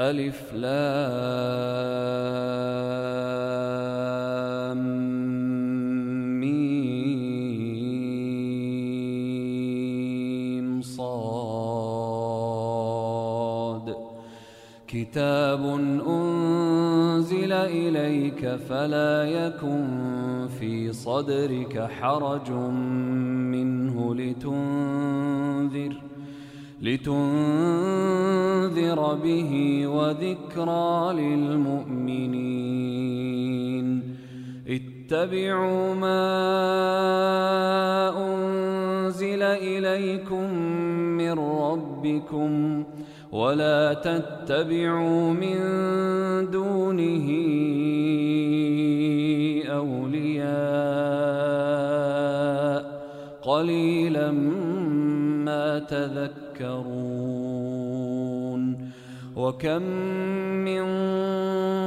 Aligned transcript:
ألف 0.00 0.52
لام 0.54 0.70
ميم 6.40 6.80
صاد. 10.82 11.20
كتاب 14.88 15.64
أنزل 16.08 17.52
إليك 17.52 18.56
فلا 18.68 19.24
يكن 19.24 20.48
في 20.58 20.92
صدرك 20.92 21.88
حرج 22.00 22.50
منه 23.52 24.14
لتنذر. 24.14 25.94
لتنذر 26.82 27.14
به 29.14 29.82
وذكرى 29.86 31.12
للمؤمنين. 31.12 32.40
اتبعوا 34.68 35.94
ما 35.94 36.24
أنزل 38.34 39.42
إليكم 39.42 40.54
من 41.18 41.32
ربكم 41.38 42.84
ولا 43.32 43.94
تتبعوا 43.94 45.32
من 45.32 45.56
دونه 46.50 47.26
أولياء. 49.70 50.60
قليلا 53.42 54.30
ما 55.44 55.78
تذكرون. 55.78 56.49
تذكرون 56.60 57.80
وكم 59.36 59.82
من 60.64 60.84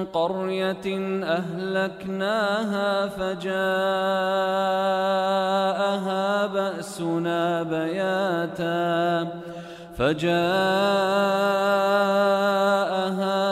قرية 0.06 0.88
أهلكناها 1.24 3.08
فجاءها 3.08 3.56
بأسنا 6.46 7.64
بياتا 7.64 9.28
فجاءها 9.98 10.40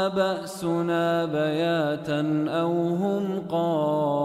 بأسنا 0.08 1.26
بياتا 1.26 2.46
أو 2.50 2.72
هم 2.72 3.44
قائلون 3.50 4.21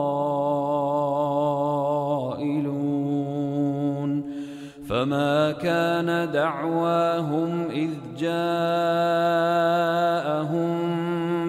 فما 4.89 5.53
كان 5.53 6.31
دعواهم 6.33 7.71
إذ 7.71 7.91
جاءهم 8.19 8.37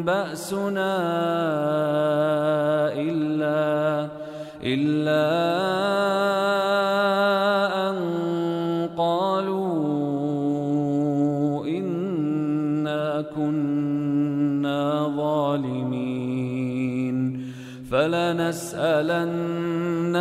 بأسنا 0.04 0.98
إلا 2.94 4.08
إلا 4.64 5.28
أن 7.90 7.98
قالوا 8.98 9.68
إنا 11.68 13.22
كنا 13.36 15.08
ظالمين 15.18 16.18
فلنسألن 17.92 19.67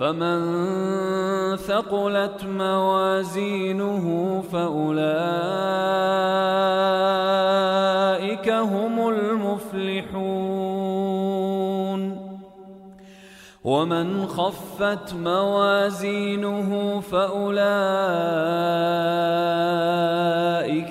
فمن 0.00 0.40
ثقلت 1.56 2.44
موازينه 2.44 4.06
فأولئك 4.52 5.00
هم 8.48 9.08
المفلحون 9.08 10.20
ومن 13.64 14.26
خفت 14.26 15.14
موازينه 15.14 17.00
فأولئك 17.00 17.60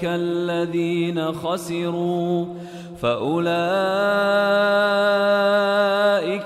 الذين 0.04 1.34
خسروا 1.34 2.46
فأولئك 3.02 4.60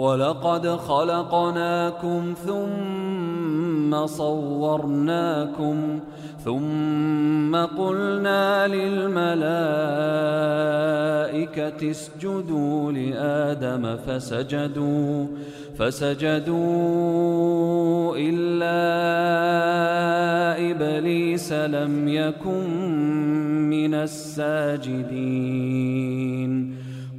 ولقد 0.00 0.66
خلقناكم 0.66 2.34
ثم 2.46 4.06
صورناكم 4.06 6.00
ثم 6.44 7.56
قلنا 7.56 8.66
للملائكة 8.66 9.40
اسجدوا 11.90 12.92
لآدم 12.92 13.96
فسجدوا 13.96 15.26
فسجدوا 15.78 16.56
إلا 18.16 18.80
إبليس 20.70 21.52
لم 21.52 22.08
يكن 22.08 22.68
من 23.70 23.94
الساجدين. 23.94 25.10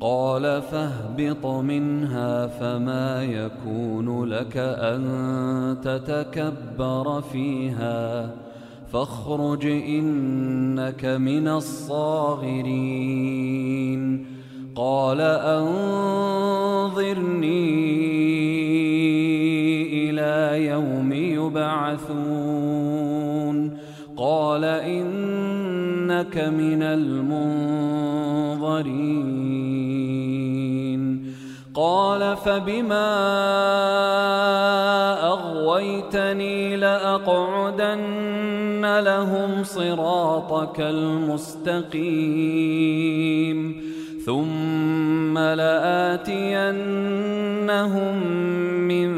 قال 0.00 0.62
فاهبط 0.62 1.46
منها 1.46 2.46
فما 2.46 3.24
يكون 3.24 4.24
لك 4.24 4.56
أن 4.56 5.02
تتكبر 5.82 7.20
فيها 7.20 8.30
فاخرج 8.92 9.66
إنك 9.66 11.04
من 11.04 11.48
الصاغرين 11.48 12.76
قال 14.74 15.20
أنظرني 15.20 16.76
إلى 20.10 20.66
يوم 20.66 21.12
يبعثون 21.12 22.26
قال 24.16 24.64
إنك 24.64 26.36
من 26.38 26.82
المنظرين. 26.82 27.66
قال 31.74 32.36
فبما 32.36 33.12
أغويتني 35.26 36.76
لأقعدن 36.76 38.06
لهم 39.00 39.64
صراطك 39.64 40.80
المستقيم. 40.80 41.96
ثم 44.26 45.38
لآتينهم 45.38 46.76
من 48.88 49.10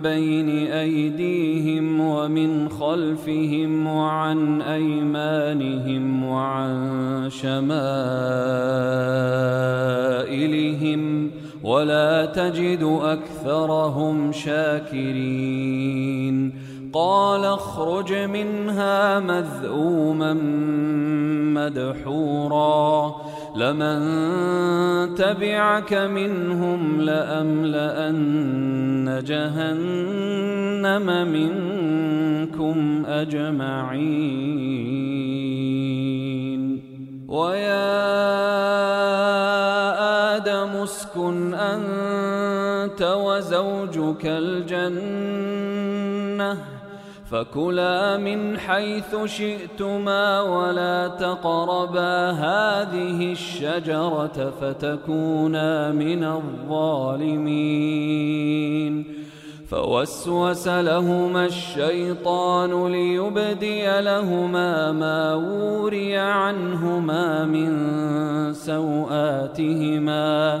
بين 0.00 0.48
أيديهم 0.66 2.00
ومن 2.00 2.68
خلفهم 2.68 3.86
وعن 3.86 4.62
أيمانهم 4.62 6.24
وعن 6.24 7.30
شمائلهم 7.30 7.80
ولا 11.62 12.26
تجد 12.26 12.98
أكثرهم 13.02 14.32
شاكرين 14.32 15.80
قال 16.92 17.44
اخرج 17.44 18.12
منها 18.12 19.20
مذءوما 19.20 20.32
مدحورا. 21.54 23.14
لمن 23.56 24.00
تبعك 25.14 25.94
منهم 25.94 27.00
لأملأن 27.00 28.20
جهنم 29.26 31.06
منكم 31.32 33.06
أجمعين. 33.06 34.50
ويا 37.28 37.90
آدم 40.36 40.82
اسكن 40.82 41.54
أنت 41.54 43.02
وزوجك 43.02 44.26
الجنة 44.26 44.79
فكلا 47.30 48.16
من 48.16 48.58
حيث 48.58 49.16
شئتما 49.24 50.40
ولا 50.40 51.08
تقربا 51.08 52.30
هذه 52.30 53.32
الشجرة 53.32 54.52
فتكونا 54.60 55.92
من 55.92 56.24
الظالمين. 56.24 57.44
فوسوس 59.68 60.68
لهما 60.68 61.46
الشيطان 61.46 62.92
ليبدي 62.92 64.00
لهما 64.00 64.92
ما 64.92 65.34
وري 65.34 66.16
عنهما 66.16 67.44
من 67.44 67.70
سوآتهما. 68.54 70.60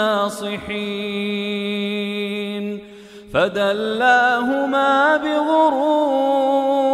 الناصحين. 0.00 2.80
فدلاهما 3.34 5.16
بغرور. 5.16 6.90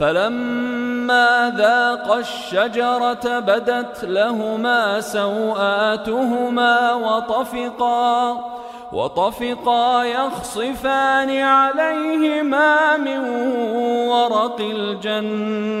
فلما 0.00 1.52
ذاقا 1.56 2.18
الشجرة 2.18 3.38
بدت 3.38 4.04
لهما 4.04 5.00
سوآتهما 5.00 6.94
وطفقا 6.94 8.40
وطفقا 8.92 10.04
يخصفان 10.04 11.40
عليهما 11.40 12.96
من 12.96 13.18
ورق 14.08 14.60
الجنة. 14.60 15.80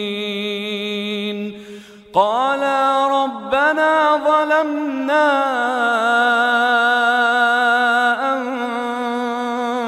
قالا 2.13 3.07
ربنا 3.07 4.17
ظلمنا 4.27 5.27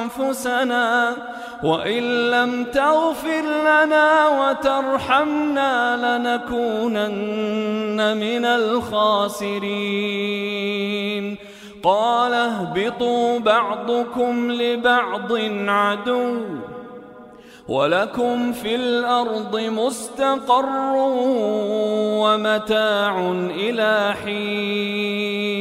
أنفسنا 0.05 1.15
وإن 1.63 2.31
لم 2.31 2.63
تغفر 2.63 3.41
لنا 3.41 4.27
وترحمنا 4.27 5.97
لنكونن 6.17 7.17
من 8.17 8.45
الخاسرين. 8.45 9.63
قال 11.83 12.33
اهبطوا 12.33 13.39
بعضكم 13.39 14.51
لبعض 14.51 15.31
عدو. 15.67 16.41
ولكم 17.67 18.51
في 18.51 18.75
الأرض 18.75 19.59
مستقر 19.59 20.93
ومتاع 22.23 23.31
إلى 23.55 24.13
حين 24.23 25.53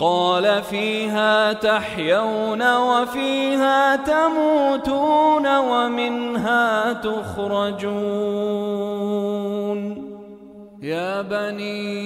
قال 0.00 0.62
فيها 0.62 1.52
تحيون 1.52 2.76
وفيها 2.76 3.96
تموتون 3.96 5.58
ومنها 5.58 6.92
تخرجون 6.92 8.34
يا 10.82 11.22
بني 11.22 12.04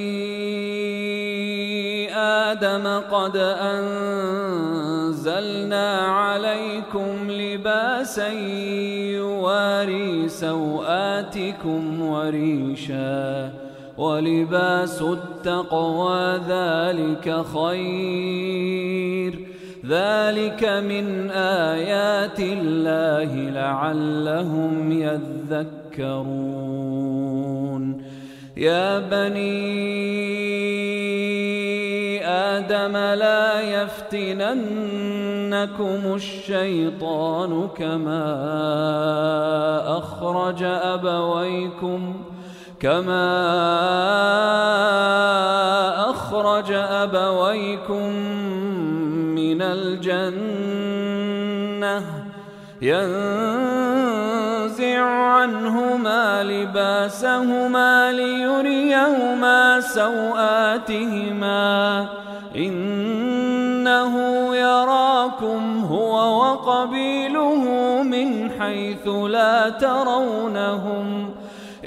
آدم 2.16 3.00
قد 3.10 3.36
أنزلنا 4.96 5.98
عليكم 5.98 7.27
لباسا 7.68 8.28
يواري 9.12 10.28
سوآتكم 10.28 12.02
وريشا 12.02 13.52
ولباس 13.98 15.02
التقوى 15.02 16.40
ذلك 16.48 17.44
خير. 17.54 19.38
ذلك 19.86 20.64
من 20.64 21.30
آيات 21.30 22.40
الله 22.40 23.50
لعلهم 23.50 24.92
يذكرون. 24.92 26.38
يا 28.56 28.98
بني 28.98 30.97
آدم 32.58 32.96
لا 32.96 33.60
يفتننكم 33.60 34.14
الشيطان 36.14 37.68
كما 37.78 38.24
أخرج 39.98 40.62
أبويكم 40.62 42.14
كما 42.80 43.30
أخرج 46.10 46.72
أبويكم 46.72 48.12
من 49.38 49.62
الجنة. 49.62 50.78
ينزع 52.82 54.18
عنهما 55.04 56.42
لباسهما 56.42 58.12
ليريهما 58.12 59.80
سوآتهما. 59.80 61.38
إنه 62.56 64.14
يراكم 64.56 65.84
هو 65.84 66.40
وقبيله 66.40 67.62
من 68.02 68.50
حيث 68.60 69.08
لا 69.08 69.68
ترونهم 69.68 71.30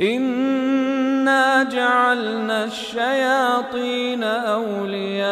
إنا 0.01 1.63
جعلنا 1.63 2.63
الشياطين 2.63 4.23
أولياء 4.23 5.31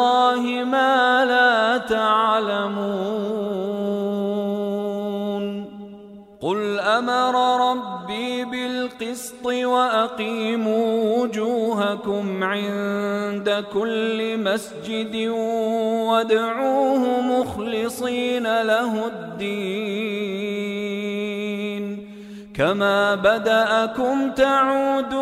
ما 0.43 1.25
لا 1.25 1.77
تعلمون. 1.77 3.11
قل 6.41 6.79
أمر 6.79 7.35
ربي 7.71 8.45
بالقسط 8.45 9.45
وأقيموا 9.45 11.17
وجوهكم 11.17 12.43
عند 12.43 13.65
كل 13.73 14.37
مسجد 14.37 15.27
وادعوه 16.07 17.21
مخلصين 17.21 18.61
له 18.61 19.07
الدين. 19.07 20.31
كما 22.53 23.15
بدأكم 23.15 24.31
تعودون. 24.31 25.21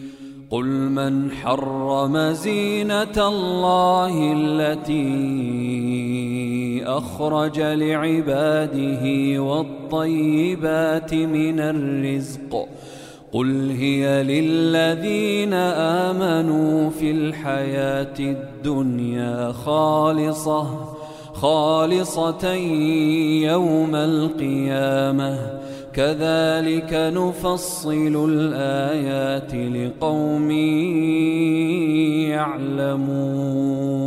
قل 0.51 0.65
من 0.65 1.31
حرم 1.31 2.17
زينة 2.17 3.27
الله 3.27 4.33
التي 4.37 5.11
أخرج 6.85 7.59
لعباده 7.59 9.03
والطيبات 9.41 11.13
من 11.13 11.59
الرزق 11.59 12.67
قل 13.33 13.69
هي 13.69 14.23
للذين 14.23 15.53
آمنوا 16.13 16.89
في 16.89 17.11
الحياة 17.11 18.19
الدنيا 18.19 19.51
خالصة 19.51 20.65
خالصة 21.33 22.53
يوم 23.43 23.95
القيامة 23.95 25.60
كذلك 25.93 26.93
نفصل 26.93 28.29
الآيات 28.29 29.55
لقوم 29.55 30.51
يعلمون. 32.31 34.01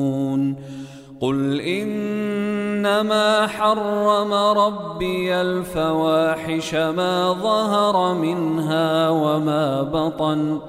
قل 1.20 1.60
إنما 1.60 3.46
حرم 3.46 4.34
ربي 4.34 5.34
الفواحش 5.34 6.74
ما 6.74 7.32
ظهر 7.32 8.14
منها 8.14 9.08
وما 9.08 9.82
بطن 9.82 10.60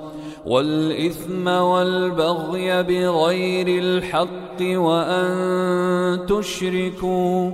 والإثم 0.46 1.48
والبغي 1.48 2.84
بغير 2.84 3.68
الحق 3.68 4.62
وأن 4.62 6.26
تشركوا 6.28 7.52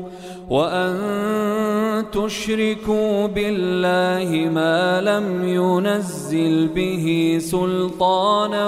وأن 0.49 2.05
تشركوا 2.11 3.27
بالله 3.27 4.49
ما 4.49 5.01
لم 5.01 5.47
ينزل 5.47 6.67
به 6.67 7.37
سلطانا 7.41 8.67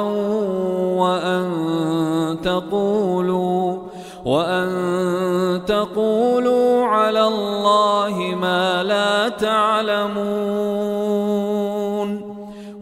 وأن 1.00 1.48
تقولوا 2.44 3.78
وأن 4.26 5.62
تقولوا 5.68 6.86
على 6.86 7.28
الله 7.28 8.36
ما 8.42 8.84
لا 8.84 9.30
تعلمون. 9.30 10.93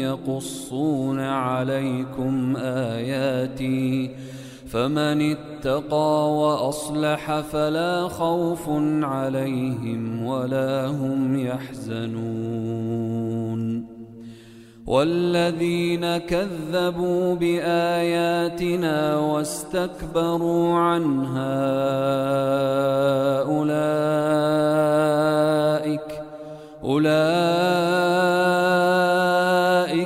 يقصون 0.00 1.20
عليكم 1.20 2.56
آياتي 2.56 4.10
فمن 4.66 5.36
اتقى 5.36 6.32
وأصلح 6.32 7.40
فلا 7.40 8.08
خوف 8.08 8.68
عليهم 9.02 10.24
ولا 10.24 10.86
هم 10.86 11.46
يحزنون 11.46 12.98
والذين 14.86 16.18
كذبوا 16.18 17.34
بآياتنا 17.34 19.16
واستكبروا 19.18 20.74
عنها 20.74 21.58
أولئك 23.42 24.68
أولئك 26.84 28.57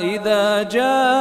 إذا 0.00 0.62
جاءتهم 0.62 1.18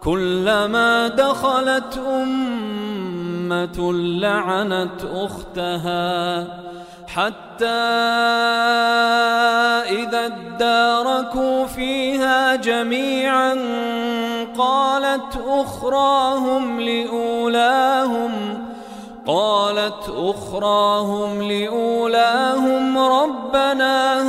كلما 0.00 1.08
دخلت 1.08 1.98
أمة 2.06 3.92
لعنت 3.92 5.04
أختها. 5.14 6.69
حتى 7.14 7.66
إذا 9.90 10.26
اداركوا 10.26 11.66
فيها 11.66 12.56
جميعا 12.56 13.54
قالت 14.58 15.38
أخراهم 15.48 16.80
لأولاهم 16.80 18.30
قالت 19.26 20.12
أخراهم 20.16 21.42
لأولاهم 21.42 22.98
ربنا 22.98 24.20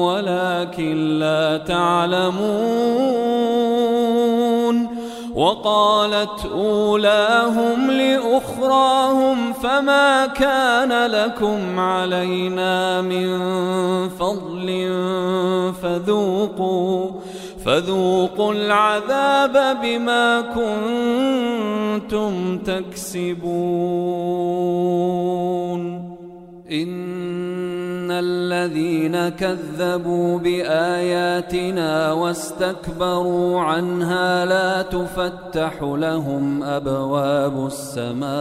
ولكن 0.09 1.19
لا 1.19 1.57
تعلمون. 1.57 2.85
وقالت 5.35 6.47
أولاهم 6.53 7.91
لأخراهم 7.91 9.53
فما 9.53 10.27
كان 10.27 11.07
لكم 11.11 11.81
علينا 11.81 13.01
من 13.01 13.39
فضل 14.09 14.93
فذوقوا. 15.83 17.11
فذوقوا 17.64 18.52
العذاب 18.52 19.76
بما 19.83 20.40
كنتم 22.00 22.59
تكسبون. 22.59 23.44
إن 26.73 28.11
الذين 28.11 29.28
كذبوا 29.28 30.38
بآياتنا 30.38 32.12
واستكبروا 32.12 33.61
عنها 33.61 34.44
لا 34.44 34.83
تفتح 34.83 35.83
لهم 35.83 36.62
أبواب 36.62 37.66
السماء. 37.66 38.35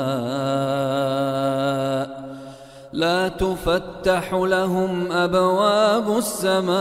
لا 2.94 3.28
تفتح 3.28 4.34
لهم 4.34 5.12
أبواب 5.12 6.18
السماء 6.18 6.74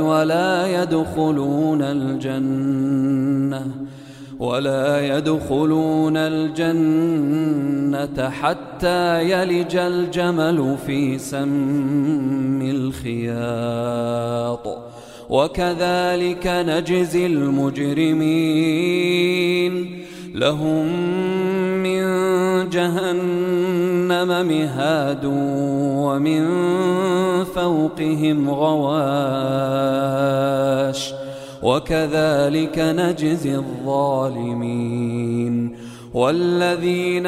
ولا 0.00 0.82
يدخلون 0.82 1.82
الجنة 1.82 3.66
ولا 4.38 5.16
يدخلون 5.16 6.16
الجنة 6.16 8.30
حتى 8.30 9.30
يلج 9.30 9.76
الجمل 9.76 10.76
في 10.86 11.18
سم 11.18 12.62
الخياط. 12.62 14.78
وكذلك 15.30 16.46
نجزي 16.46 17.26
المجرمين. 17.26 18.30
لهم 20.34 20.86
من 21.82 22.00
جهنم 22.68 24.46
مهاد 24.46 25.24
ومن 26.04 26.44
فوقهم 27.44 28.50
غواش 28.50 29.80
وكذلك 31.62 32.78
نجزي 32.78 33.56
الظالمين 33.56 35.10
والذين 36.14 37.26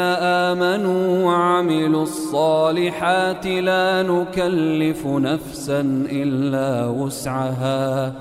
آمنوا 0.48 1.24
وعملوا 1.24 2.02
الصالحات 2.02 3.46
لا 3.46 4.02
نكلف 4.02 5.06
نفسا 5.06 5.80
إلا 6.10 6.86
وسعها 6.86 8.12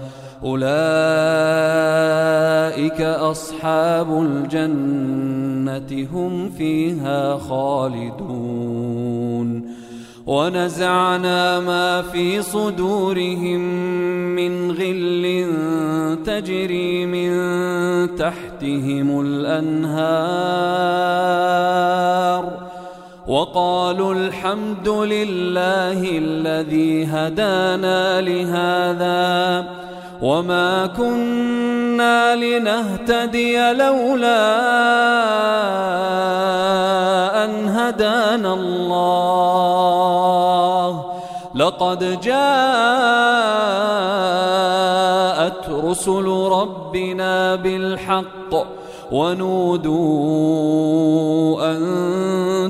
أولئك 0.44 0.62
أصحاب 3.02 4.22
الجنة 4.22 6.08
هم 6.14 6.50
فيها 6.50 7.38
خالدون. 7.38 9.02
ونزعنا 10.26 11.60
ما 11.60 12.02
في 12.02 12.42
صدورهم 12.42 13.62
من 14.36 14.72
غل 14.72 15.48
تجري 16.26 17.06
من 17.06 17.32
تحتهم 18.16 19.22
الأنهار. 19.22 20.62
وقالوا 23.28 24.14
الحمد 24.14 24.90
لله 24.90 26.18
الذي 26.18 27.06
هدانا 27.06 28.22
لهذا. 28.22 29.91
وما 30.22 30.88
كنا 30.88 32.36
لنهتدي 32.36 33.74
لولا 33.74 34.52
أن 37.46 37.70
هدانا 37.70 38.54
الله 38.54 39.82
لقد 41.56 42.22
جاءت 42.22 42.42
رسل 45.70 46.28
ربنا 46.52 47.56
بالحق 47.56 48.81
ونودوا 49.12 50.72
أن 51.72 51.82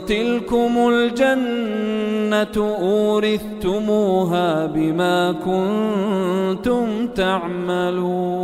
تلكم 0.07 0.89
الجنة 0.89 2.57
أورثتموها 2.81 4.65
بما 4.65 5.31
كنتم 5.31 7.07
تعملون. 7.07 8.41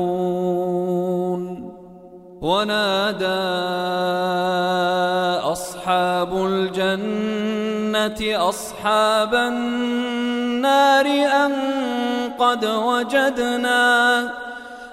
ونادى 2.41 3.25
أصحاب 5.51 6.45
الجنة 6.45 8.19
أصحاب 8.49 9.33
النار 9.35 11.05
أن 11.45 11.53
قد 12.39 12.65
وجدنا 12.65 14.29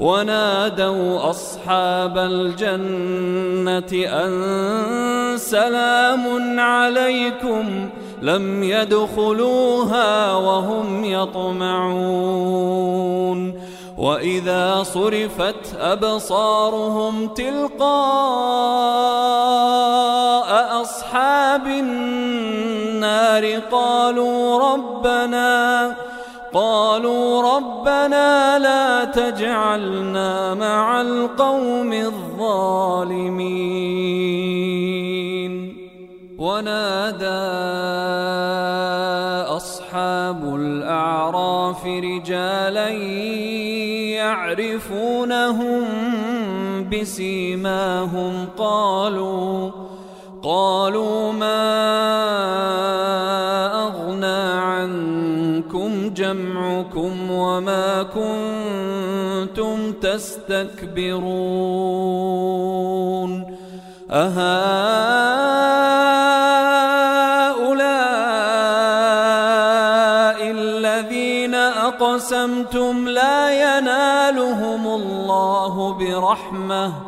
ونادوا 0.00 1.30
أصحاب 1.30 2.18
الجنة 2.18 3.92
أن 4.06 5.38
سلام 5.38 6.60
عليكم 6.60 7.88
لم 8.22 8.62
يدخلوها 8.62 10.34
وهم 10.34 11.04
يطمعون 11.04 12.58
وإذا 13.98 14.82
صرفت 14.82 15.76
أبصارهم 15.80 17.28
تلقاء 17.28 17.88
أصحاب 20.82 21.66
النار 21.66 23.58
قالوا 23.70 24.72
ربنا 24.72 25.96
قالوا 26.54 27.56
ربنا 27.56 28.58
لا 28.58 29.04
تجعلنا 29.04 30.54
مع 30.54 31.00
القوم 31.00 31.92
الظالمين. 31.92 33.48
ونادى 36.38 37.48
أصحاب 39.56 40.54
الأعراف 40.54 41.86
رجالا 41.86 42.88
يعرفونهم 44.18 45.84
بسيماهم. 46.92 48.46
قالوا 48.58 49.70
قالوا 50.42 51.32
ما 51.32 52.17
وما 57.38 58.02
كنتم 58.02 59.92
تستكبرون 59.92 61.18
أهؤلاء 64.10 64.38
الذين 70.50 71.54
أقسمتم 71.54 73.08
لا 73.08 73.50
ينالهم 73.50 74.86
الله 74.86 75.92
برحمة 75.92 77.07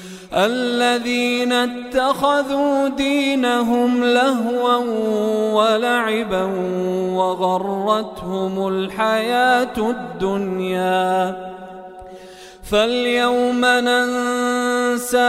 الذين 0.33 1.51
اتخذوا 1.51 2.87
دينهم 2.87 4.03
لهوا 4.03 4.75
ولعبا 5.53 6.43
وغرتهم 7.13 8.67
الحياة 8.67 9.77
الدنيا. 9.77 11.51
فاليوم 12.71 13.65
ننساهم 13.65 15.25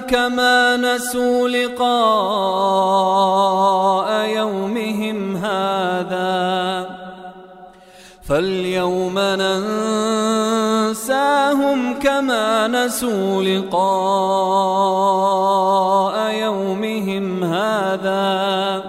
كما 0.00 0.76
نسوا 0.76 1.48
لقاء 1.48 1.86
يومهم 4.28 5.36
هذا. 5.36 6.86
فاليوم 8.28 9.18
ننساهم 9.18 10.15
كما 12.26 12.68
نسوا 12.68 13.42
لقاء 13.42 13.76
يومهم 16.34 17.44
هذا 17.44 18.82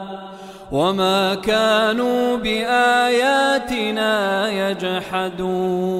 وما 0.71 1.35
كانوا 1.35 2.37
بآياتنا 2.37 4.11
يجحدون. 4.69 5.97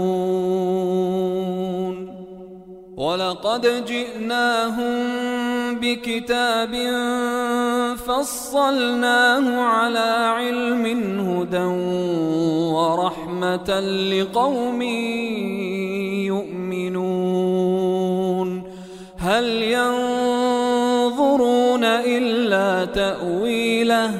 ولقد 2.98 3.86
جئناهم 3.86 4.96
بكتاب 5.80 6.74
فصلناه 7.96 9.62
على 9.62 10.34
علم 10.38 10.86
هدى 11.20 11.66
ورحمة 12.74 13.80
لقوم 14.12 14.82
يؤمنون. 16.86 18.64
هل 19.18 19.64
ينظرون 19.64 21.84
إلا 21.84 22.86
تأويله؟ 22.86 24.12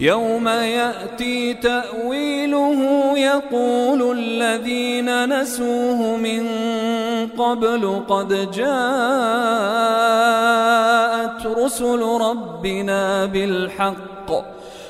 يوم 0.00 0.48
يأتي 0.48 1.54
تأويله 1.54 2.78
يقول 3.18 4.18
الذين 4.18 5.40
نسوه 5.40 6.16
من 6.16 6.46
قبل 7.38 8.02
قد 8.08 8.50
جاءت 8.50 8.66
رسل 11.46 12.02
ربنا 12.02 13.26
بالحق. 13.26 14.30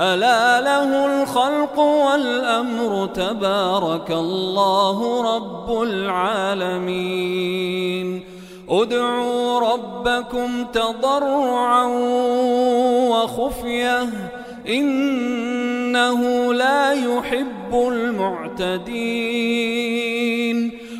ألا 0.00 0.60
له 0.60 1.22
الخلق 1.22 1.78
والأمر 1.78 3.06
تبارك 3.06 4.10
الله 4.10 5.22
رب 5.36 5.82
العالمين. 5.82 7.52
ادعوا 8.68 9.60
ربكم 9.60 10.64
تضرعا 10.64 11.86
وخفية 13.10 14.08
إنه 14.68 16.54
لا 16.54 16.92
يحب 16.92 17.72
المعتدين. 17.72 19.42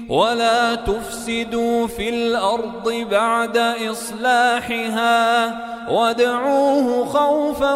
ولا 0.08 0.74
تفسدوا 0.74 1.86
في 1.86 2.08
الأرض 2.08 3.06
بعد 3.10 3.56
إصلاحها 3.90 5.71
وادعوه 5.88 7.04
خوفا 7.04 7.74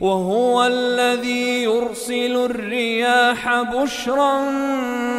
وهو 0.00 0.66
الذي 0.66 1.62
يرسل 1.62 2.48
الرياح 2.50 3.62
بشرا 3.62 4.40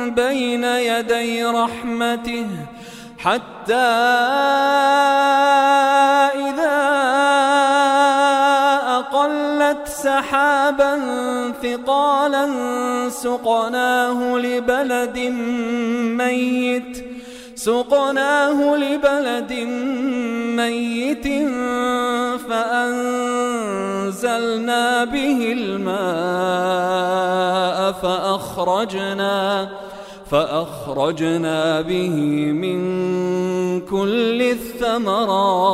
بين 0.10 0.63
يدي 0.63 1.43
رحمته. 1.43 2.47
حتى 3.17 3.75
إذا 6.36 7.42
أقلت 9.73 9.88
سحابا 9.88 10.99
ثقالا 11.63 12.49
سقناه 13.09 14.38
لبلد 14.38 15.19
ميت 16.17 17.05
سقناه 17.55 18.75
لبلد 18.75 19.53
ميت 20.57 21.27
فأنزلنا 22.49 23.65
به 25.05 25.53
الماء 25.57 25.91
فأخرجنا 27.91 29.69
فأخرجنا 30.31 31.81
به 31.81 32.15
من 32.51 32.79
كل 33.81 34.41
الثمرات. 34.41 35.73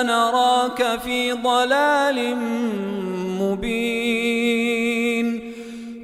إنا 0.00 0.02
لنراك 0.02 1.00
في 1.00 1.32
ضلال 1.32 2.36
مبين. 3.40 5.26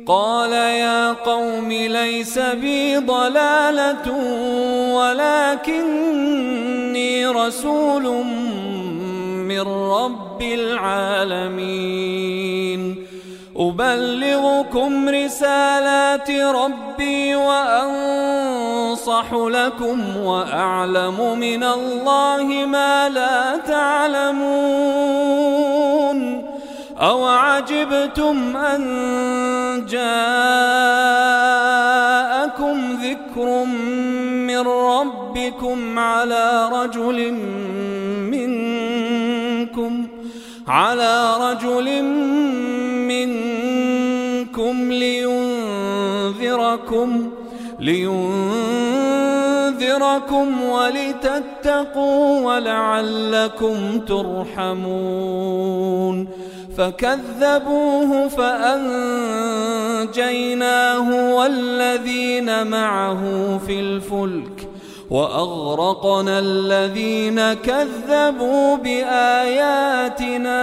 قال 0.07 0.53
يا 0.53 1.13
قوم 1.13 1.73
ليس 1.73 2.39
بي 2.39 2.97
ضلالة 2.97 4.13
ولكني 4.95 7.27
رسول 7.27 8.25
من 9.49 9.61
رب 9.61 10.43
العالمين. 10.43 12.33
أبلغكم 13.57 15.09
رسالات 15.09 16.31
ربي 16.31 17.35
وأنصح 17.35 19.33
لكم 19.33 20.17
وأعلم 20.17 21.39
من 21.39 21.65
الله 21.65 22.45
ما 22.67 23.09
لا 23.09 23.57
تعلمون 23.57 25.13
أو 27.01 27.25
عجبتم 27.25 28.57
أن 28.57 28.83
جاءكم 29.89 30.13
ذكر 33.03 33.65
من 34.47 34.69
ربكم 34.69 35.99
على 35.99 36.69
رجل 36.73 37.33
لينذركم 47.81 49.13
لينذركم 49.83 50.63
ولتتقوا 50.63 52.41
ولعلكم 52.41 54.01
ترحمون 54.09 55.63
فكذبوه 56.77 58.29
فأنجيناه 58.29 58.95
والذين 61.35 62.67
معه 62.67 63.21
في 63.67 63.81
الفلك 63.81 64.69
وأغرقنا 65.11 66.39
الذين 66.39 67.53
كذبوا 67.53 68.77
بآياتنا 68.77 70.63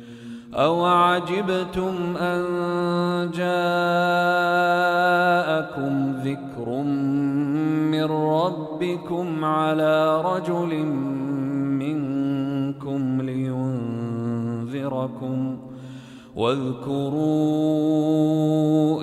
أو 0.55 0.85
عجبتم 0.85 2.17
أن 2.17 2.41
جاءكم 3.33 3.51
ذكر 6.23 6.69
من 7.91 8.03
ربكم 8.03 9.45
على 9.45 10.21
رجل 10.21 10.85
منكم 11.79 13.21
لينذركم 13.21 14.51
واذكروا 16.35 17.81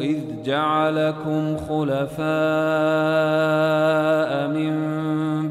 إذ 0.01 0.43
جعلكم 0.45 1.57
خلفاء 1.57 2.29
من 4.49 4.75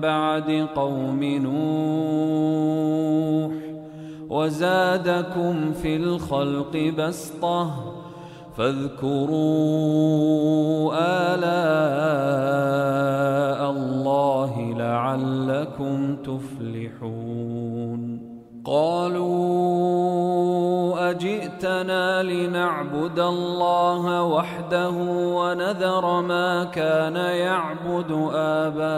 بعد 0.02 0.68
قوم 0.76 1.24
نوح 1.24 2.08
وزادكم 4.30 5.74
في 5.74 5.96
الخلق 5.96 6.94
بسطة 6.98 7.94
فاذكروا 8.58 9.38
آلاء 11.34 11.62
الله 13.72 14.74
لعلكم 14.78 16.16
تفلحون. 16.16 17.78
قالوا 18.66 19.88
أجئتنا 21.10 22.24
لنعبد 22.24 23.20
الله 23.20 24.24
وحده 24.24 24.90
ونذر 25.40 26.22
ما 26.22 26.64
كان 26.64 27.16
يعبد 27.16 28.12
آباؤنا 28.34 28.98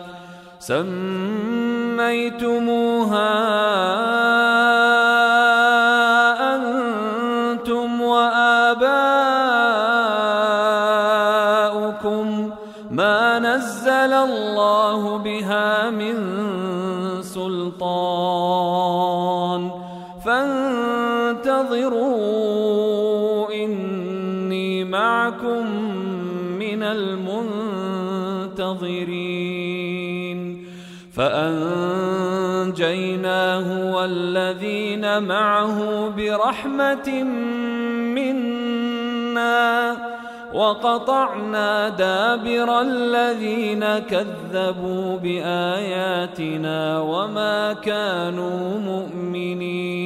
سميتموها 0.71 2.41
فأنجيناه 32.71 33.91
والذين 33.95 35.23
معه 35.23 36.09
برحمة 36.09 37.23
منا 38.15 39.97
وقطعنا 40.53 41.89
دابر 41.89 42.81
الذين 42.81 43.99
كذبوا 43.99 45.17
بآياتنا 45.17 46.99
وما 46.99 47.73
كانوا 47.73 48.79
مؤمنين 48.79 50.01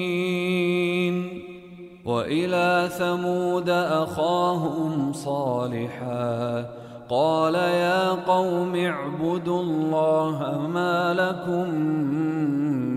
وإلى 2.05 2.89
ثمود 2.97 3.69
أخاهم 3.69 5.13
صالحاً 5.13 6.84
قال 7.09 7.55
يا 7.55 8.09
قوم 8.09 8.75
اعبدوا 8.75 9.61
الله 9.61 10.67
ما 10.73 11.13
لكم 11.13 11.69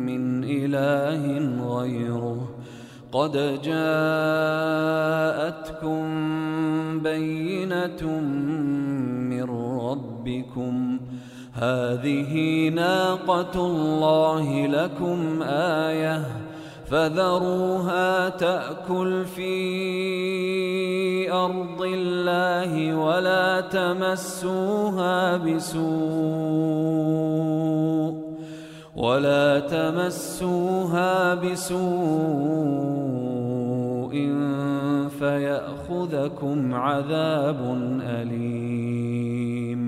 من 0.07 0.45
إله 0.45 1.39
غيره. 1.79 2.49
قد 3.13 3.33
جاءتكم 3.63 3.99
بينة 7.03 8.21
من 9.31 9.45
ربكم. 9.81 11.01
هذه 11.55 12.69
ناقة 12.69 13.67
الله 13.67 14.67
لكم 14.67 15.43
آيةً. 15.43 16.48
فذروها 16.91 18.29
تأكل 18.29 19.25
في 19.25 19.53
أرض 21.33 21.83
الله 21.83 22.95
ولا 22.97 23.61
تمسوها 23.61 25.37
بسوء 25.37 26.69
ولا 28.97 29.61
تمسوها 29.61 31.35
بسوء 31.35 31.79
فيأخذكم 35.19 36.75
عذاب 36.75 37.61
أليم 38.03 39.88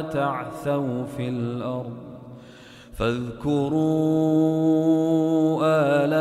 تعثوا 0.00 1.04
في 1.16 1.28
الأرض 1.28 1.96
فاذكروا 2.98 3.78
آلاء 6.04 6.18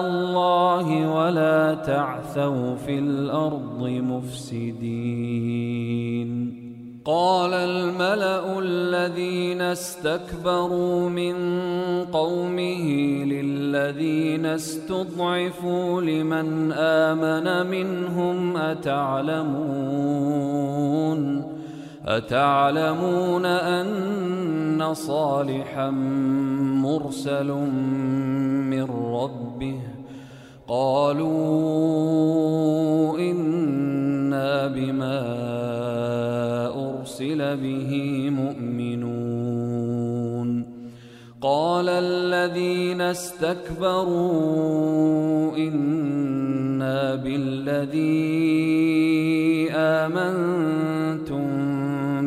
الله 0.00 0.86
ولا 1.08 1.74
تعثوا 1.74 2.74
في 2.74 2.98
الأرض 2.98 3.82
مفسدين. 3.82 5.34
قال 7.04 7.52
الملأ 7.54 8.58
الذين 8.58 9.60
استكبروا 9.60 11.08
من 11.08 11.34
قومه 12.12 12.84
للذين 13.74 14.46
استضعفوا 14.46 16.00
لمن 16.00 16.72
آمن 16.72 17.70
منهم 17.70 18.56
أتعلمون 18.56 19.64
أتعلمون 22.06 23.46
أن 23.46 24.94
صالحا 24.94 25.90
مرسل 26.80 27.46
من 28.70 28.82
ربه 28.92 29.80
قالوا 30.68 31.28
إنا 33.18 34.66
بما 34.66 35.20
أرسل 36.74 37.56
به 37.56 37.92
مؤمنون 38.30 39.73
قال 41.44 41.88
الذين 41.88 43.00
استكبروا 43.00 44.16
إنا 45.56 47.14
بالذي 47.14 48.00
آمنتم 49.72 51.44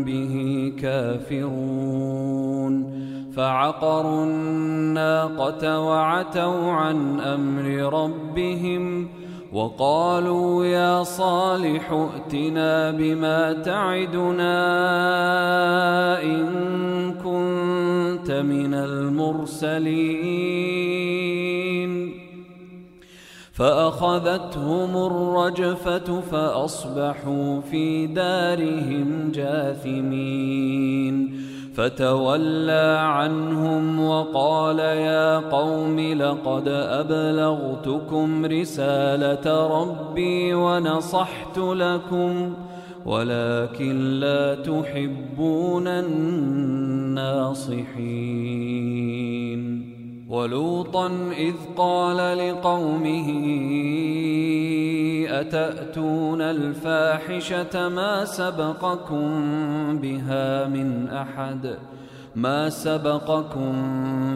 به 0.04 0.34
كافرون. 0.82 2.18
فعقروا 3.36 4.26
الناقة 4.26 5.80
وعتوا 5.80 6.72
عن 6.72 7.20
أمر 7.20 7.66
ربهم 7.94 9.08
وقالوا 9.58 10.66
يا 10.66 11.04
صالح 11.04 11.92
ائتنا 11.92 12.92
بما 12.92 13.54
تعدنا 13.54 14.54
إن 16.24 16.48
كنت 17.14 18.32
من 18.32 18.74
المرسلين. 18.74 19.88
فأخذتهم 23.54 24.98
الرجفة 24.98 26.22
فأصبحوا 26.22 27.62
في 27.62 28.08
دارهم 28.08 29.32
جاثمين. 29.32 31.18
فتولى 31.78 32.98
عنهم 33.00 34.00
وقال 34.06 34.80
يا 34.80 35.38
قوم 35.38 36.00
لقد 36.00 36.68
أبلغتكم 36.68 38.46
رسالة 38.46 39.68
ربي 39.82 40.54
ونصحت 40.54 41.58
لكم 41.58 42.54
ولكن 43.06 44.20
لا 44.20 44.56
تحبون 44.56 45.88
الناصحين. 45.88 47.38
ولوطا 50.30 51.08
إذ 51.38 51.54
قال 51.78 52.38
لقومه 52.38 53.30
أتأتون 55.30 56.42
الفاحشة 56.42 57.90
ما 57.90 58.26
سبقكم 58.26 59.30
بها 60.00 60.68
من 60.68 61.08
أحد؟ 61.08 61.78
ما 62.36 62.70
سبقكم 62.70 63.74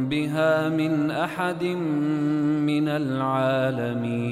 بها 0.10 0.70
من 0.70 1.12
أحد 1.12 1.64
من 1.64 2.88
العالمين. 2.88 4.32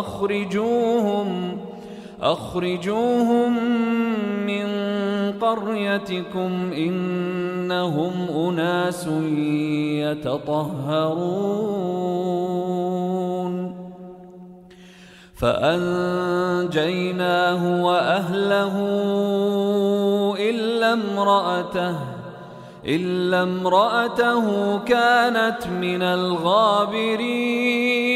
أخرجوهم 0.00 1.58
أخرجوهم 2.22 3.52
من 4.46 4.66
قريتكم 5.40 6.72
إنهم 6.72 8.12
أناس 8.36 9.08
يتطهرون. 10.06 11.86
فأنجيناه 15.36 17.62
وأهله 17.84 18.74
إلا 20.38 20.92
امرأته 20.92 21.96
إلا 22.86 23.42
امرأته 23.42 24.78
كانت 24.78 25.66
من 25.66 26.02
الغابرين. 26.02 28.15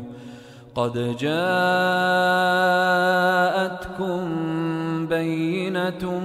قد 0.75 1.17
جاءتكم 1.19 1.41
بينة 5.07 6.19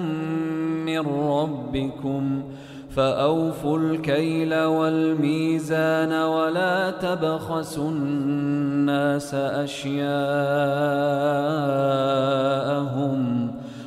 من 0.87 1.07
ربكم 1.31 2.43
فأوفوا 2.91 3.79
الكيل 3.79 4.55
والميزان 4.55 6.13
ولا 6.13 6.91
تبخسوا 6.91 7.91
الناس 7.91 9.35
أشياءهم 9.35 10.07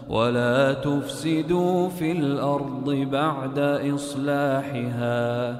ولا 0.10 0.74
تفسدوا 0.74 1.89
في 1.89 2.12
الأرض 2.12 2.89
بعد 3.12 3.60
إصلاحها 3.95 5.55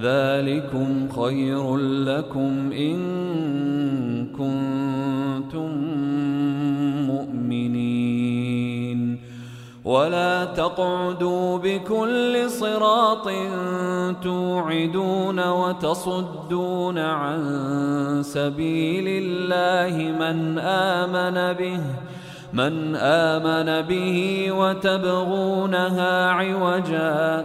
ذلكم 0.00 1.08
خير 1.08 1.76
لكم 1.76 2.72
إن 2.72 2.96
كنتم 4.26 5.70
مؤمنين. 7.06 8.64
ولا 9.84 10.44
تقعدوا 10.44 11.58
بكل 11.58 12.50
صراط 12.50 13.28
توعدون 14.22 15.48
وتصدون 15.48 16.98
عن 16.98 17.40
سبيل 18.22 19.04
الله 19.08 20.12
من 20.18 20.58
آمن 20.58 21.52
به 21.52 21.80
من 22.52 22.96
آمن 22.96 23.82
به 23.88 24.48
وتبغونها 24.52 26.30
عوجا. 26.30 27.44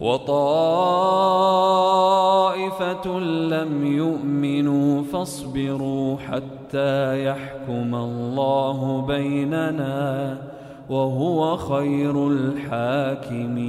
وطائفة 0.00 1.58
لم 3.20 3.86
يؤمنوا 3.86 5.02
فاصبروا 5.02 6.16
حتى 6.16 7.24
يحكم 7.24 7.94
الله 7.94 9.06
بيننا 9.06 10.38
وهو 10.90 11.56
خير 11.56 12.28
الحاكمين. 12.28 13.68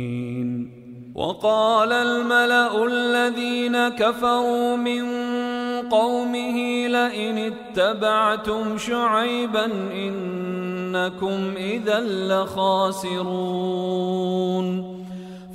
وقال 1.15 1.91
الملأ 1.91 2.85
الذين 2.85 3.89
كفروا 3.89 4.75
من 4.75 5.03
قومه 5.89 6.87
لئن 6.87 7.53
اتبعتم 7.53 8.77
شعيبا 8.77 9.65
إنكم 9.93 11.53
إذا 11.57 11.99
لخاسرون. 11.99 13.31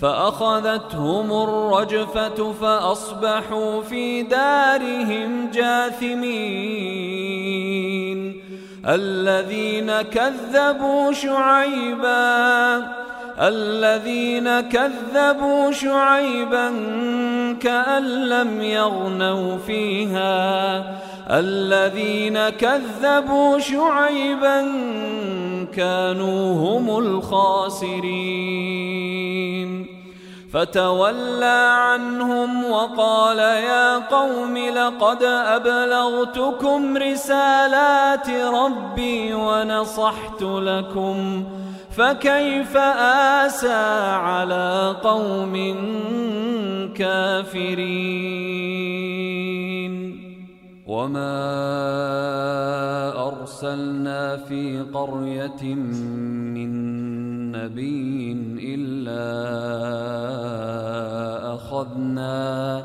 فأخذتهم 0.01 1.33
الرجفة 1.33 2.53
فأصبحوا 2.53 3.83
في 3.83 4.23
دارهم 4.23 5.51
جاثمين. 5.51 6.37
الذين 8.87 10.03
كذبوا 10.03 11.13
شعيباً 11.13 13.06
الذين 13.41 14.61
كذبوا 14.61 15.73
شعيبا 15.73 16.69
كأن 17.61 18.29
لم 18.29 18.63
يغنوا 18.63 19.59
فيها. 19.59 20.85
الذين 21.31 22.49
كذبوا 22.49 23.59
شعيبا 23.59 24.61
كانوا 25.75 26.79
هم 26.79 26.99
الخاسرين. 26.99 28.27
فتولى 30.53 31.69
عنهم 31.73 32.65
وقال 32.65 33.39
يا 33.39 33.97
قوم 33.99 34.59
لقد 34.59 35.23
أبلغتكم 35.23 36.97
رسالات 36.97 38.31
ربي 38.31 39.35
ونصحت 39.35 40.43
لكم. 40.43 41.45
فكيف 41.97 42.77
آسى 42.77 43.83
على 44.13 44.97
قوم 45.03 45.55
كافرين؟ 46.95 47.87
وما 50.87 51.37
أرسلنا 53.29 54.37
في 54.37 54.81
قرية 54.95 55.75
من 56.55 56.73
نبي 57.53 58.33
إلا 58.61 59.27
أخذنا 61.55 62.85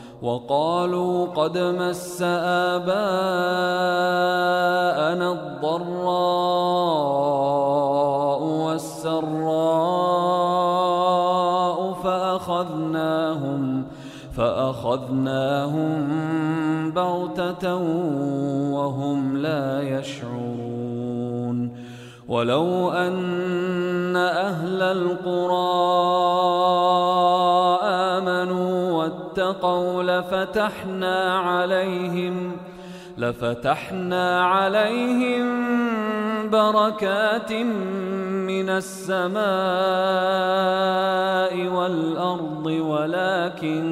وقالوا 0.21 1.25
قد 1.25 1.57
مس 1.57 2.21
آباءنا 2.21 2.91
الضراء 5.31 6.01
والسراء 8.43 9.31
فأخذناهم 12.03 13.85
فأخذناهم 14.37 15.91
بغتة 16.91 17.75
وهم 18.73 19.37
لا 19.37 19.81
يشعرون. 19.81 20.51
ولو 22.31 22.91
أن 22.91 24.15
أهل 24.15 24.81
القرى 24.81 26.30
واتقوا 29.61 30.03
لفتحنا 30.03 31.39
عليهم 31.39 32.51
لفتحنا 33.17 34.45
عليهم 34.45 35.45
بركات 36.49 37.53
من 37.53 38.69
السماء 38.69 39.41
والأرض 41.67 42.65
ولكن 42.65 43.83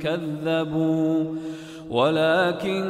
كذبوا 0.00 1.24
ولكن 1.90 2.84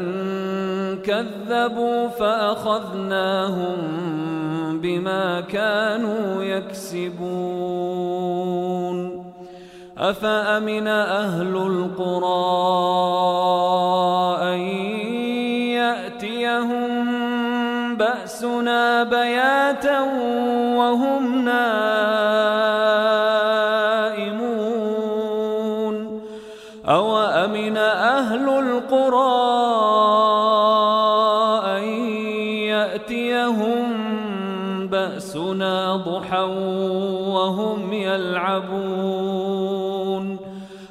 كذبوا 1.04 2.08
فأخذناهم 2.08 3.76
بما 4.80 5.40
كانوا 5.40 6.42
يكسبون. 6.42 8.00
أفأمن 10.00 10.88
أهل 10.88 11.56
القرى 11.56 12.24
أن 14.54 14.58
يأتيهم 15.76 17.10
بأسنا 17.96 19.02
بياتا 19.02 20.00
وهم 20.76 21.44
نائمون 21.44 21.99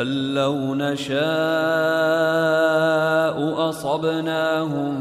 أن 0.00 0.34
لو 0.34 0.74
نشاء 0.74 1.16
أصبناهم 3.68 4.94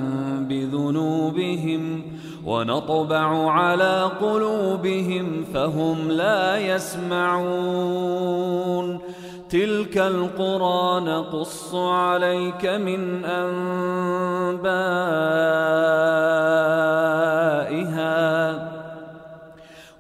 بذنوبهم 0.48 2.04
ونطبع 2.46 3.52
على 3.52 4.12
قلوبهم 4.22 5.46
فهم 5.54 6.12
لا 6.12 6.58
يسمعون 6.58 8.06
تلك 9.50 9.98
القرى 9.98 11.00
نقص 11.00 11.76
عليك 11.76 12.66
من 12.66 13.26
أنبائها 13.26 14.76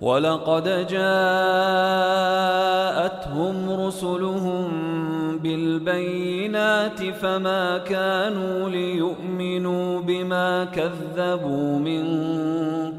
ولقد 0.01 0.87
جاءتهم 0.87 1.15
رسلهم 3.87 4.84
بالبينات 5.45 7.03
فما 7.03 7.77
كانوا 7.77 8.69
ليؤمنوا 8.69 10.01
بما 10.01 10.65
كذبوا 10.65 11.79
من 11.79 12.05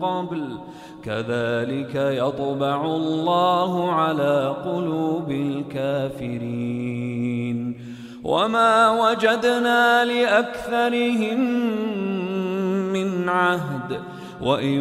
قبل 0.00 0.58
كذلك 1.04 1.94
يطبع 1.94 2.84
الله 2.84 3.92
على 3.92 4.56
قلوب 4.64 5.30
الكافرين. 5.30 6.76
وما 8.24 8.90
وجدنا 8.90 10.04
لأكثرهم 10.04 11.40
من 12.92 13.28
عهد. 13.28 14.00
وإن 14.42 14.80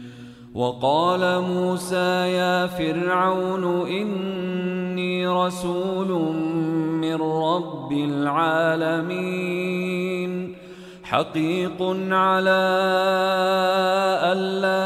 وقال 0.55 1.41
موسى 1.41 2.27
يا 2.35 2.67
فرعون 2.67 3.87
إني 3.87 5.27
رسول 5.27 6.07
من 7.01 7.21
رب 7.21 7.91
العالمين. 7.91 9.41
حقيق 11.03 11.81
على 12.11 12.63
ألا 14.31 14.83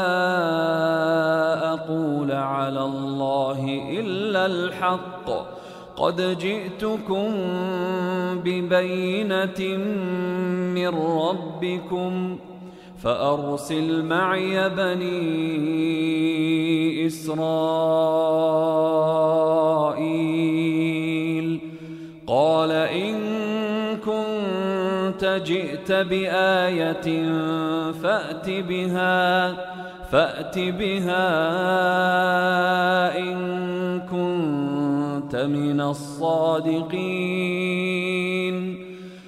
أقول 1.74 2.32
على 2.32 2.80
الله 2.80 3.82
إلا 3.90 4.46
الحق. 4.46 5.30
قد 5.96 6.38
جئتكم 6.38 7.34
ببينة 8.44 9.76
من 10.74 10.94
ربكم 10.98 12.38
فأرسل 13.02 14.04
معي 14.04 14.68
بني 14.68 15.46
إسرائيل. 17.06 17.56
قال 22.26 22.70
إن 22.72 23.16
كنت 23.96 25.42
جئت 25.46 25.92
بآية 25.92 27.32
فأت 27.92 28.50
بها 28.50 29.52
فأت 30.10 30.58
بها 30.58 31.28
إن 33.18 33.36
كنت 34.00 35.36
من 35.36 35.80
الصادقين. 35.80 36.96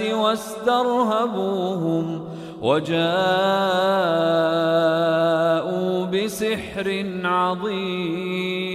واسترهبوهم 0.00 2.06
وجاءوا 2.62 3.06
بسحر 6.06 7.06
عظيم. 7.24 8.66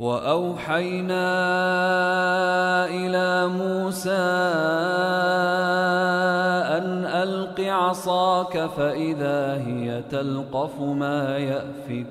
وأوحينا 0.00 1.28
إلى 2.88 3.48
موسى 3.48 4.10
أن 6.78 7.04
ألق 7.04 7.60
عصاك 7.60 8.70
فإذا 8.76 9.62
هي 9.66 10.02
تلقف 10.10 10.80
ما 10.80 11.38
يأفكون. 11.38 12.10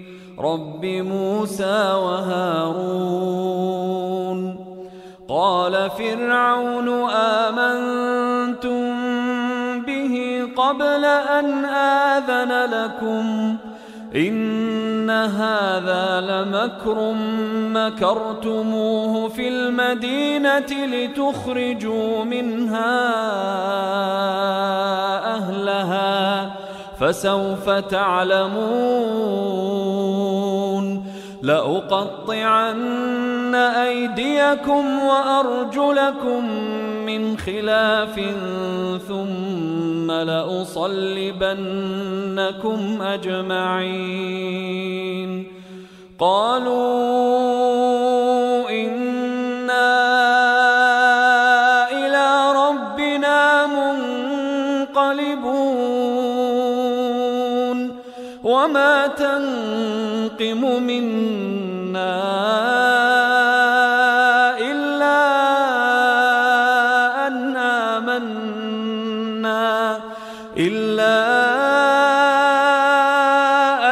رب 0.41 0.85
موسى 0.85 1.91
وهارون 2.05 3.51
قال 5.29 5.89
فرعون 5.89 6.89
آمنتم 7.09 9.01
به 9.85 10.47
قبل 10.57 11.05
أن 11.05 11.65
آذن 11.65 12.71
لكم 12.71 13.57
إن 14.15 15.09
هذا 15.09 16.21
لمكر 16.21 17.13
مكرتموه 17.73 19.29
في 19.29 19.47
المدينة 19.47 20.85
لتخرجوا 20.85 22.23
منها 22.23 23.11
أهلها 25.35 26.51
فسوف 27.01 27.69
تعلمون 27.69 28.61
لأقطعن 31.41 33.55
أيديكم 33.55 35.03
وأرجلكم 35.03 36.45
من 37.05 37.37
خلاف 37.37 38.19
ثم 39.07 40.11
لأصلبنكم 40.11 41.41
أجمعين. 43.01 44.51
قالوا 46.19 47.41
إنا 48.69 49.00
يسلم 60.51 60.83
منا 60.83 62.21
إلا 64.59 65.21
أن 67.27 67.57
آمنا 67.57 68.39
إلا 70.57 71.17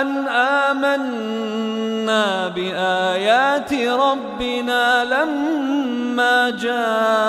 أن 0.01 0.27
آمنا 0.67 2.47
بآيات 2.47 3.73
ربنا 3.73 5.05
لما 5.05 6.49
جاءنا 6.49 7.28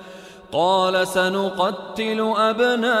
قال 0.51 1.07
سنقتل 1.07 2.33
أبناءهم 2.37 2.91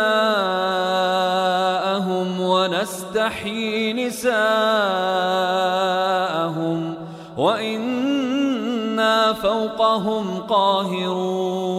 ونستحيي 2.41 3.93
نساءهم 3.93 4.41
وإنا 7.37 9.33
فوقهم 9.33 10.39
قاهرون. 10.49 11.71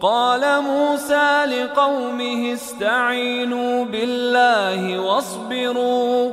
قال 0.00 0.62
موسى 0.62 1.44
لقومه 1.46 2.52
استعينوا 2.52 3.84
بالله 3.84 5.00
واصبروا 5.00 6.32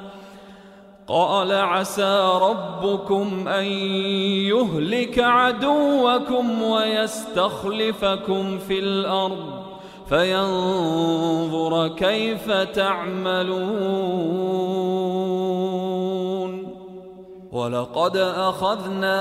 قال 1.11 1.51
عسى 1.51 2.29
ربكم 2.41 3.47
ان 3.47 3.65
يهلك 4.47 5.19
عدوكم 5.19 6.61
ويستخلفكم 6.61 8.57
في 8.57 8.79
الأرض 8.79 9.63
فينظر 10.09 11.87
كيف 11.87 12.51
تعملون 12.51 14.01
ولقد 17.51 18.17
أخذنا 18.17 19.19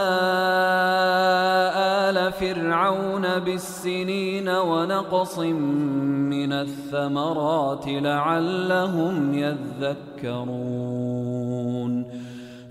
آل 2.11 2.33
فرعون 2.33 3.39
بالسنين 3.39 4.49
ونقص 4.49 5.39
من 5.39 6.53
الثمرات 6.53 7.85
لعلهم 7.87 9.35
يذكرون. 9.35 10.61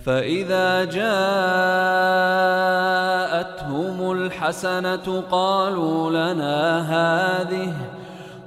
فإذا 0.05 0.83
جاءتهم 0.83 1.31
الحسنة 4.11 5.23
قالوا 5.31 6.09
لنا 6.09 6.79
هذه 6.81 7.73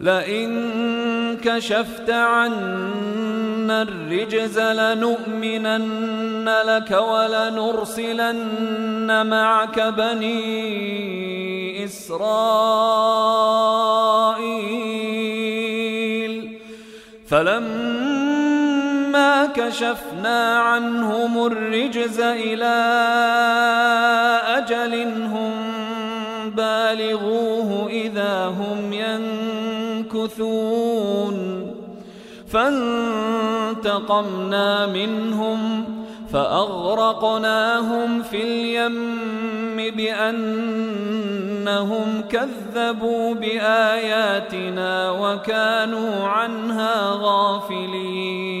لئن 0.00 1.36
كشفت 1.44 2.10
عنا 2.10 3.82
الرجز 3.82 4.58
لنؤمنن 4.58 6.48
لك 6.64 6.90
ولنرسلن 6.90 8.46
معك 9.26 9.80
بني 9.80 10.40
إسرائيل. 11.84 13.10
فلما 17.28 18.70
كشفنا 19.46 20.58
عنهم 20.58 21.46
الرجز 21.46 22.20
إلى 22.20 22.76
أجل 24.56 24.94
هم 25.24 25.89
بالغوه 26.56 27.88
إذا 27.90 28.46
هم 28.46 28.92
ينكثون. 30.12 31.36
فانتقمنا 33.80 34.86
منهم 34.86 35.84
فأغرقناهم 36.32 38.22
في 38.22 38.42
اليم 38.42 39.76
بأنهم 39.96 41.00
كذبوا 42.30 43.34
بآياتنا 43.34 45.10
وكانوا 45.10 46.26
عنها 46.26 47.10
غافلين. 47.22 48.60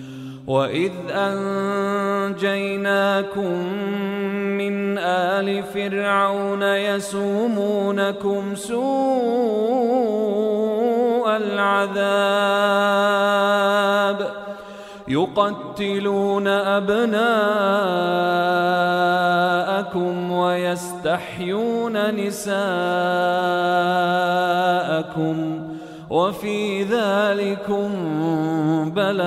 وإذ 0.51 0.91
أنجيناكم 2.31 2.73
من 4.57 4.97
آل 4.97 5.63
فرعون 5.63 6.63
يسومونكم 6.63 8.55
سوء 8.55 8.81
العذاب 11.37 12.71
يقتلون 15.07 16.47
أبناءكم 16.47 17.31
ويستحيون 20.31 22.15
نساءكم 22.15 22.61
وفي 26.11 26.83
ذلكم 26.83 27.89
بلاء 28.91 29.21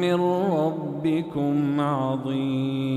من 0.00 0.20
ربكم 0.56 1.80
عظيم. 1.80 2.96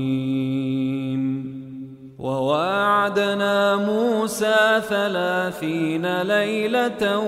وواعدنا 2.18 3.76
موسى 3.76 4.80
ثلاثين 4.88 6.22
ليلة 6.22 7.18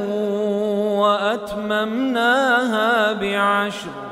وأتممناها 1.01 2.33
بعشر 3.13 4.12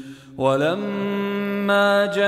ولما 0.41 2.05
جاء 2.05 2.21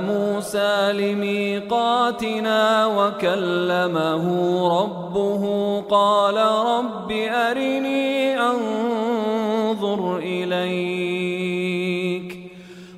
موسى 0.00 0.92
لميقاتنا 0.92 2.86
وكلمه 2.86 4.24
ربه 4.80 5.44
قال 5.90 6.36
رب 6.66 7.12
أرني 7.12 8.40
أنظر 8.40 10.18
إليك 10.18 11.46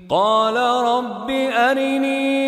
قال 0.09 0.57
رب 0.85 1.31
أرني 1.71 2.48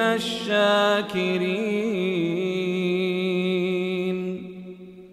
من 0.00 0.06
الشاكرين. 0.06 1.60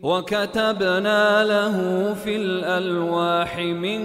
وكتبنا 0.03 1.43
له 1.43 1.77
في 2.13 2.35
الألواح 2.35 3.59
من 3.59 4.01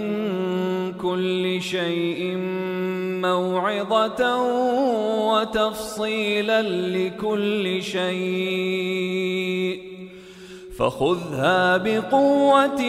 كل 0.93 1.61
شيء 1.61 2.35
موعظة 3.21 4.41
وتفصيلا 5.31 6.61
لكل 6.61 7.83
شيء. 7.83 9.13
فخذها 10.79 11.77
بقوة 11.77 12.81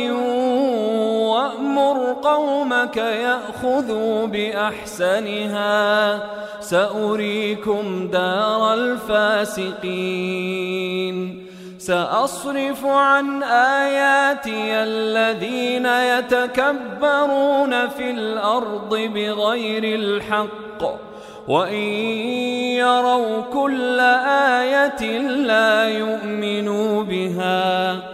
وأمر 1.33 2.17
قومك 2.23 2.97
يأخذوا 2.97 4.27
بأحسنها. 4.27 6.21
سأريكم 6.61 8.09
دار 8.13 8.75
الفاسقين. 8.75 9.87
سأصرف 11.79 12.87
عن 12.87 13.43
آياتي 13.43 14.75
الذين 14.75 15.87
يتكبرون 15.87 17.89
في 17.89 18.11
الأرض 18.11 18.95
بغير 18.95 19.85
الحق. 19.85 21.14
وإن 21.49 21.85
يروا 22.81 23.41
كل 23.53 24.01
آية 24.61 25.19
لا 25.19 25.89
يؤمنوا 25.89 27.03
بها 27.03 28.14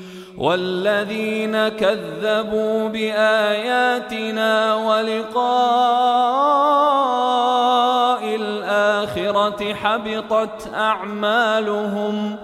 والذين 0.41 1.67
كذبوا 1.67 2.89
بآياتنا 2.89 4.75
ولقاء 4.75 5.41
الآخرة 8.35 9.73
حبطت 9.73 10.73
أعمالهم 10.73 12.35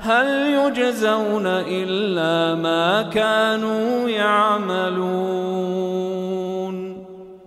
هل 0.00 0.26
يجزون 0.46 1.46
إلا 1.46 2.54
ما 2.54 3.02
كانوا 3.02 4.08
يعملون 4.08 5.64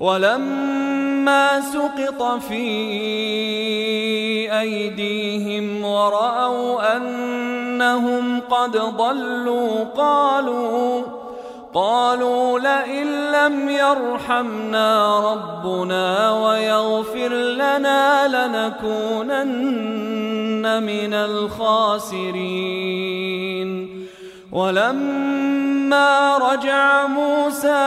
ولما 0.00 1.60
سقط 1.60 2.22
في 2.48 2.62
أيديهم 4.60 5.84
ورأوا 5.84 6.96
أنهم 6.96 8.40
قد 8.40 8.76
ضلوا 8.76 9.84
قالوا 9.96 11.02
قالوا 11.74 12.58
لئن 12.58 13.06
لم 13.32 13.68
يرحمنا 13.68 15.20
ربنا 15.32 16.30
ويغفر 16.30 17.28
لنا 17.34 18.28
لنكونن 18.28 19.44
من 20.82 21.14
الخاسرين. 21.14 22.74
ولما 24.52 26.38
رجع 26.38 27.06
موسى 27.06 27.84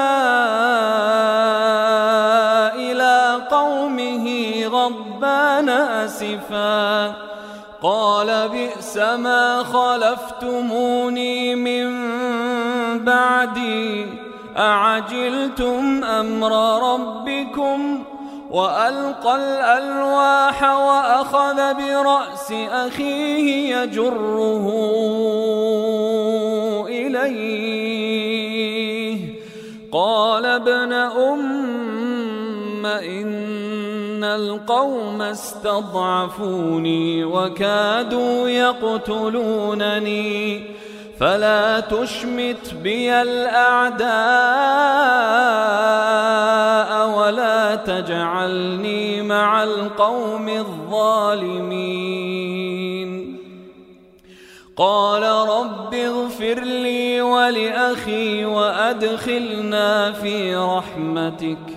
غضبان 4.67 5.69
أسفا. 5.69 7.07
قال 7.81 8.49
بئس 8.49 8.97
ما 8.97 9.63
خلفتموني 9.63 11.55
من 11.55 11.87
بعدي. 13.03 14.05
أعجلتم 14.57 16.03
أمر 16.03 16.81
ربكم 16.93 18.03
وألقى 18.51 19.35
الألواح 19.35 20.63
وأخذ 20.63 21.73
برأس 21.73 22.51
أخيه 22.71 23.75
يجره 23.75 24.65
إليه. 26.89 27.97
قال 29.91 30.45
ابن 30.45 30.93
أم 30.93 32.85
إن 32.85 33.66
القوم 34.35 35.21
استضعفوني 35.21 37.23
وكادوا 37.23 38.49
يقتلونني 38.49 40.63
فلا 41.19 41.79
تشمت 41.79 42.73
بي 42.83 43.21
الأعداء 43.21 44.07
ولا 47.17 47.75
تجعلني 47.75 49.21
مع 49.21 49.63
القوم 49.63 50.49
الظالمين. 50.49 51.87
قال 54.77 55.23
رب 55.23 55.93
اغفر 55.93 56.59
لي 56.59 57.21
ولأخي 57.21 58.45
وأدخلنا 58.45 60.11
في 60.11 60.55
رحمتك. 60.55 61.76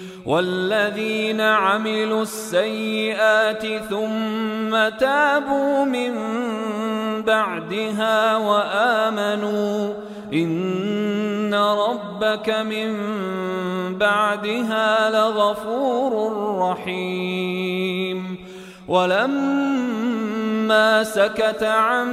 والذين 0.25 1.41
عملوا 1.41 2.21
السيئات 2.21 3.65
ثم 3.89 4.89
تابوا 4.99 5.85
من 5.85 6.13
بعدها 7.21 8.37
وآمنوا 8.37 9.93
إن 10.33 11.53
ربك 11.53 12.49
من 12.49 12.97
بعدها 13.97 15.09
لغفور 15.09 16.33
رحيم 16.59 18.37
ولما 18.87 19.83
سكت 21.03 21.63
عن 21.63 22.07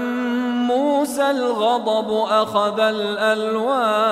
موسى 0.66 1.30
الغضب 1.30 2.10
أخذ 2.30 2.80
الألواح 2.80 4.08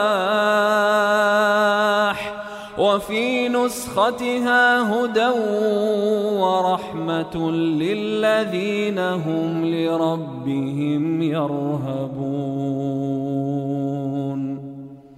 وفي 2.78 3.48
نسختها 3.48 4.92
هدى 4.92 5.28
ورحمة 6.42 7.50
للذين 7.50 8.98
هم 8.98 9.64
لربهم 9.64 11.22
يرهبون. 11.22 12.56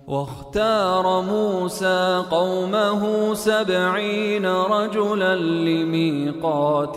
واختار 0.09 1.23
موسى 1.23 2.23
قومه 2.31 3.35
سبعين 3.35 4.47
رجلا 4.47 5.37
لميقاتنا 5.37 6.89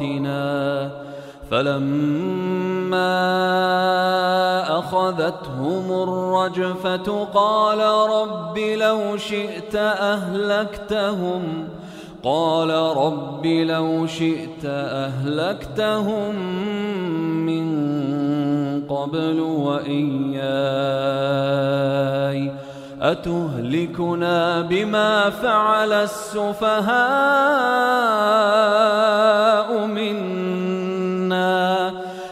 فلما 1.51 3.01
أخذتهم 4.82 5.92
الرجفة 5.92 7.28
قال 7.34 7.80
رب 8.10 8.58
لو 8.58 9.18
شئت 9.18 9.76
أهلكتهم 9.76 11.68
قال 12.24 12.70
رب 12.98 13.46
لو 13.46 14.08
شئت 14.08 14.66
أهلكتهم 14.66 16.36
من 17.46 17.72
قبل 18.88 19.40
وإياي 19.40 20.42
أتهلكنا 23.02 24.62
بما 24.62 25.30
فعل 25.30 25.94
السفهاء 25.94 26.92
منا 29.88 30.41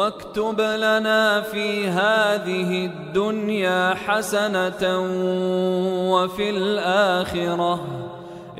واكتب 0.00 0.60
لنا 0.60 1.40
في 1.40 1.88
هذه 1.88 2.84
الدنيا 2.84 3.94
حسنة 3.94 5.00
وفي 6.12 6.50
الآخرة. 6.50 7.80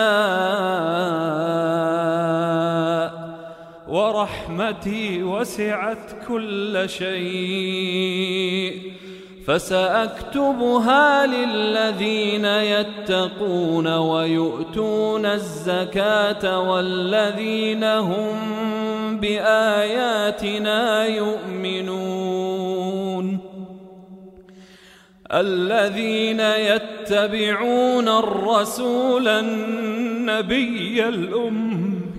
ورحمتي 4.03 5.23
وسعت 5.23 6.27
كل 6.27 6.83
شيء 6.85 8.81
فسأكتبها 9.47 11.25
للذين 11.25 12.45
يتقون 12.45 13.87
ويؤتون 13.87 15.25
الزكاة 15.25 16.59
والذين 16.59 17.83
هم 17.83 18.37
بآياتنا 19.19 21.05
يؤمنون 21.05 22.33
الذين 25.33 26.39
يتبعون 26.39 28.07
الرسول 28.07 29.27
النبي 29.27 31.07
الأمي 31.07 32.12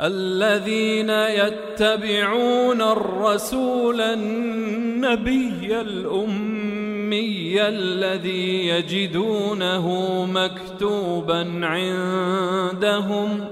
الذين 0.00 1.10
يتبعون 1.10 2.82
الرسول 2.82 4.00
النبي 4.00 5.80
الأمي 5.80 7.62
الذي 7.68 8.68
يجدونه 8.68 10.24
مكتوبا 10.24 11.60
عندهم 11.62 13.44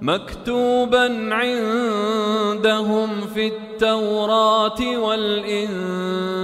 مكتوبا 0.00 1.34
عندهم 1.34 3.20
في 3.34 3.46
التوراة 3.46 4.98
والإنجيل 4.98 6.38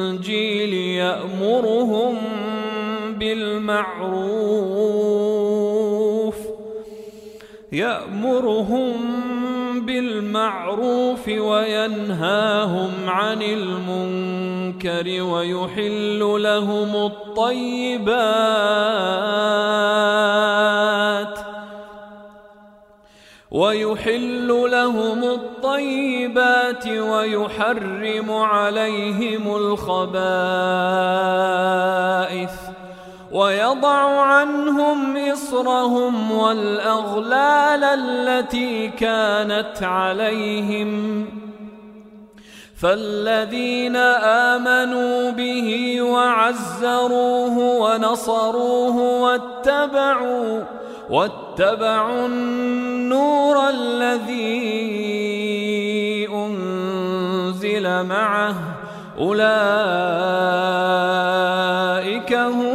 يأمرهم 0.74 2.18
بالمعروف. 3.18 4.82
يأمرهم 7.72 8.92
بالمعروف 9.86 11.28
وينهاهم 11.28 12.90
عن 13.06 13.42
المنكر 13.42 15.22
ويحل 15.22 16.18
لهم 16.42 17.06
الطيبات 17.06 18.52
ويحل 23.50 24.48
لهم 24.48 25.24
الطيبات 25.24 26.86
ويحرم 26.88 28.30
عليهم 28.30 29.56
الخبائث 29.56 30.72
ويضع 33.32 34.20
عنهم 34.20 35.16
إصرهم 35.32 36.32
والأغلال 36.32 37.84
التي 37.84 38.88
كانت 38.88 39.82
عليهم. 39.82 41.26
فالذين 42.76 43.96
آمنوا 44.56 45.30
به 45.30 46.02
وعزروه 46.02 47.58
ونصروه 47.58 48.96
واتبعوا 48.96 50.62
واتبعوا 51.10 52.26
النور 52.26 53.68
الذي 53.68 54.68
أنزل 56.28 58.04
معه. 58.06 58.54
أولئك 59.18 59.52
هم 62.32 62.71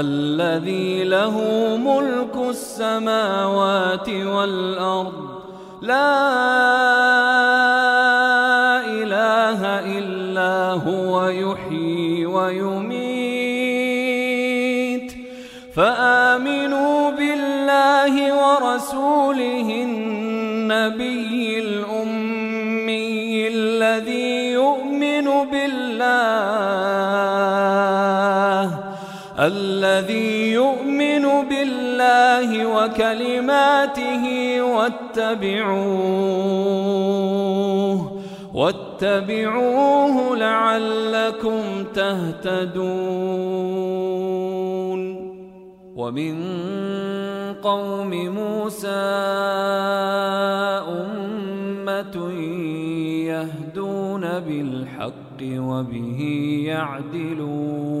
الذي 0.00 1.04
له 1.04 1.36
ملك 1.76 2.48
السماوات 2.48 4.08
والأرض. 4.08 5.12
لا 5.82 6.16
إله 8.84 9.60
إلا 9.98 10.54
هو 10.88 11.28
يحيي 11.28 12.26
ويميت. 12.26 13.60
فآمنوا 15.76 17.10
بالله 17.10 18.14
ورسوله 18.42 19.68
النبي 19.84 21.58
الأمي 21.58 23.48
الذي 23.48 24.29
الذي 29.40 30.52
يؤمن 30.52 31.48
بالله 31.48 32.66
وكلماته 32.76 34.24
واتبعوه 34.62 36.10
واتبعوه 38.54 40.36
لعلكم 40.36 41.84
تهتدون. 41.94 42.80
ومن 45.96 46.34
قوم 47.62 48.10
موسى 48.10 48.88
أمة 50.88 52.32
يهدون 53.24 54.20
بالحق 54.20 55.40
وبه 55.42 56.20
يعدلون. 56.66 58.00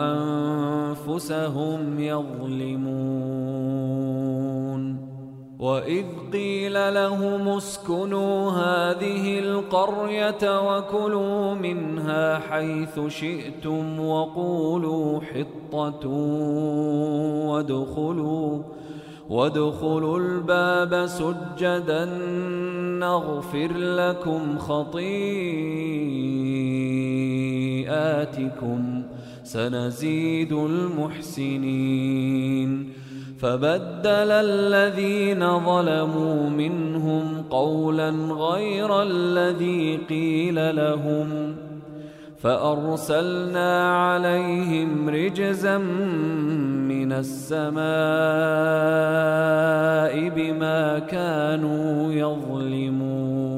أنفسهم 0.00 2.00
يظلمون 2.00 3.48
وإذ 5.58 6.04
قيل 6.32 6.94
لهم 6.94 7.48
اسكنوا 7.48 8.50
هذه 8.50 9.38
القرية 9.38 10.42
وكلوا 10.42 11.54
منها 11.54 12.38
حيث 12.38 13.00
شئتم 13.08 14.00
وقولوا 14.00 15.20
حطة 15.20 16.08
وادخلوا 17.48 18.62
وادخلوا 19.30 20.18
الباب 20.18 21.06
سجدا 21.06 22.04
نغفر 23.00 23.72
لكم 23.72 24.58
خطيئاتكم. 24.58 25.02
سنزيد 29.52 30.52
المحسنين. 30.52 32.08
فبدل 33.38 34.30
الذين 34.30 35.58
ظلموا 35.58 36.50
منهم 36.50 37.42
قولا 37.50 38.10
غير 38.30 39.02
الذي 39.02 39.98
قيل 40.08 40.76
لهم. 40.76 41.56
فأرسلنا 42.38 43.96
عليهم 44.06 45.08
رجزا 45.08 45.78
من 46.88 47.12
السماء 47.12 47.78
بما 50.28 50.98
كانوا 50.98 52.12
يظلمون. 52.12 53.57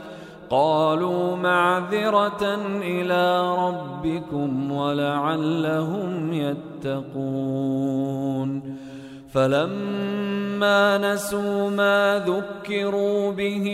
قالوا 0.51 1.35
معذرة 1.35 2.55
إلى 2.83 3.55
ربكم 3.57 4.71
ولعلهم 4.71 6.33
يتقون. 6.33 8.01
فلما 9.33 11.13
نسوا 11.13 11.69
ما 11.69 12.25
ذكروا 12.27 13.31
به 13.31 13.65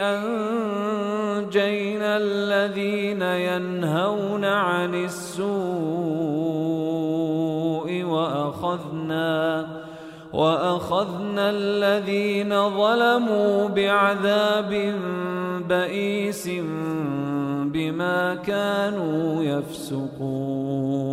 أنجينا 0.00 2.16
الذين 2.16 3.22
ينهون 3.22 4.44
عن 4.44 4.94
السوء 4.94 5.50
وأخذنا 8.04 9.66
وأخذنا 10.32 11.50
الذين 11.50 12.70
ظلموا 12.70 13.68
بعذاب 13.68 14.94
بئيس 15.68 16.50
بما 17.74 18.34
كانوا 18.34 19.42
يفسقون. 19.42 21.10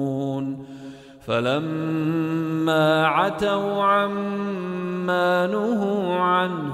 فلما 1.27 3.07
عتوا 3.07 3.83
عما 3.83 5.47
نهوا 5.47 6.15
عنه 6.15 6.73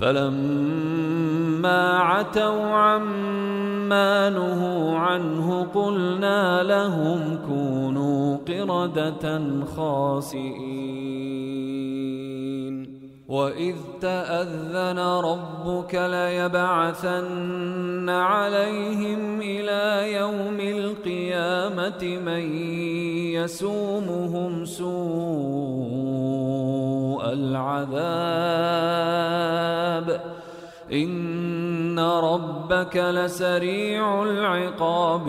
فلما 0.00 1.82
عتوا 1.98 2.66
عما 2.66 4.30
نهوا 4.30 4.98
عنه 4.98 5.66
قلنا 5.74 6.62
لهم 6.62 7.38
كونوا 7.46 8.01
قردة 8.60 9.40
خاسئين. 9.64 11.52
وإذ 13.28 13.76
تأذن 14.00 14.98
ربك 14.98 15.94
ليبعثن 15.94 18.08
عليهم 18.08 19.40
إلى 19.40 20.12
يوم 20.12 20.60
القيامة 20.60 22.02
من 22.02 22.56
يسومهم 23.32 24.64
سوء 24.64 24.92
العذاب. 27.32 27.92
إن 30.92 31.98
ربك 31.98 32.96
لسريع 32.96 34.22
العقاب. 34.22 35.28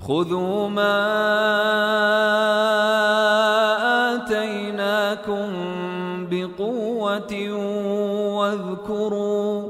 خذوا 0.00 0.68
ما 0.68 0.96
آتيناكم 4.14 5.48
بقوة 6.30 7.52
واذكروا 8.38 9.62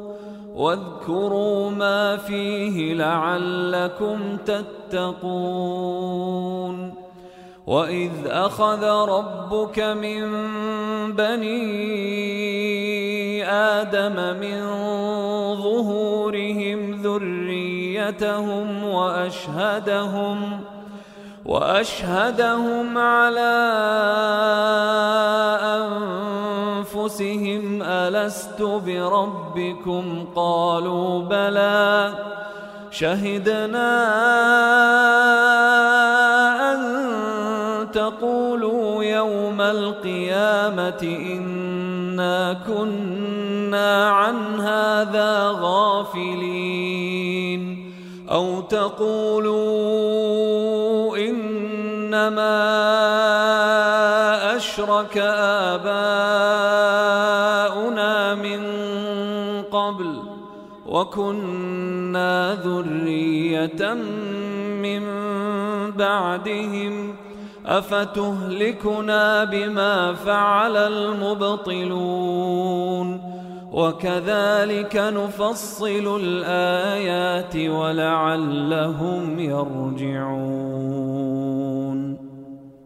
واذكروا 0.55 1.71
ما 1.71 2.17
فيه 2.17 2.95
لعلكم 2.95 4.37
تتقون. 4.47 6.21
وإذ 7.67 8.11
أخذ 8.27 8.85
ربك 8.85 9.79
من 9.79 10.23
بني 11.13 11.61
آدم 13.47 14.41
من 14.41 14.67
ظهورهم 15.55 16.40
ذريتهم 18.11 18.85
وأشهدهم 18.85 20.61
وأشهدهم 21.45 22.99
على 22.99 23.57
أنفسهم 26.91 27.83
ألست 27.83 28.63
بربكم 28.63 30.25
قالوا 30.37 31.23
بلى 31.23 32.15
شهدنا 32.91 33.91
تقولوا 37.93 39.05
يوم 39.05 39.61
القيامة 39.61 41.03
إنا 41.03 42.57
كنا 42.67 44.11
عن 44.11 44.61
هذا 44.61 45.51
غافلين 45.61 47.10
أو 48.31 48.61
تقولوا 48.61 49.61
إنما 51.17 52.57
أشرك 54.57 55.19
آباؤنا 55.69 55.95
من 58.35 58.63
قبل 59.63 60.23
وكنا 60.87 62.55
ذرية 62.55 63.95
من 64.83 65.03
بعدهم 65.91 67.17
أفتهلكنا 67.67 69.45
بما 69.45 70.15
فعل 70.15 70.77
المبطلون 70.77 72.21
وكذلك 73.73 74.97
نفصل 74.97 76.21
الآيات 76.23 77.57
ولعلهم 77.57 79.39
يرجعون. 79.39 81.01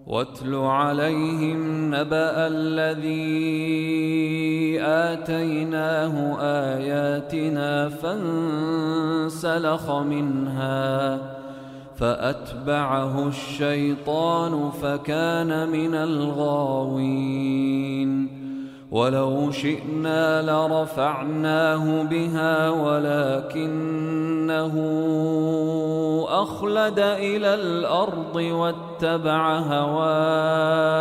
واتل 0.06 0.54
عليهم 0.54 1.94
نبأ 1.94 2.46
الذي 2.46 3.44
آتيناه 4.82 6.36
آياتنا 6.40 7.88
فانسلخ 7.88 9.90
منها 9.90 11.18
فأتبعه 11.96 13.28
الشيطان 13.28 14.70
فكان 14.70 15.68
من 15.68 15.94
الغاوين. 15.94 17.64
ولو 18.94 19.50
شئنا 19.50 20.42
لرفعناه 20.42 22.02
بها 22.02 22.70
ولكنه 22.70 23.74
أخلد 26.28 26.98
إلى 26.98 27.54
الأرض 27.54 28.36
واتبع 28.36 29.58
هواه 29.58 30.94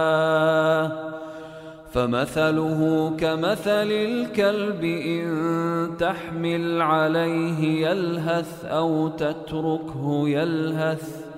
فمثله 1.91 3.11
كمثل 3.17 3.91
الكلب 3.91 4.83
إن 4.83 5.97
تحمل 5.99 6.81
عليه 6.81 7.87
يلهث 7.87 8.65
أو 8.65 9.07
تتركه 9.07 10.23
يلهث 10.25 11.32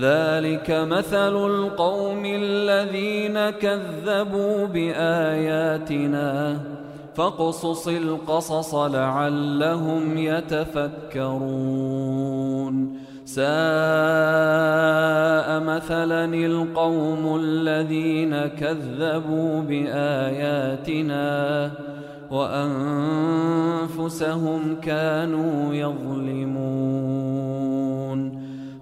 ذلك 0.00 0.70
مثل 0.70 1.46
القوم 1.46 2.22
الذين 2.26 3.50
كذبوا 3.50 4.66
بآياتنا. 4.66 6.60
فاقصص 7.14 7.88
القصص 7.88 8.74
لعلهم 8.74 10.18
يتفكرون. 10.18 11.44
ساء 13.24 13.44
مثلا 15.60 16.24
القوم 16.24 17.36
الذين 17.40 18.46
كذبوا 18.46 19.60
بآياتنا 19.60 21.70
وأنفسهم 22.30 23.16
كانوا 24.82 25.74
يظلمون. 25.74 27.83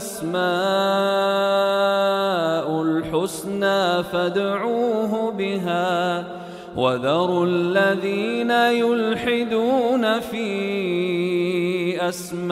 الأسماء 0.00 0.40
الحسنى 2.82 4.02
فادعوه 4.02 5.32
بها 5.32 6.24
وذروا 6.76 7.46
الذين 7.46 8.50
يلحدون 8.50 10.20
في 10.20 10.48
أسمائه 12.08 12.44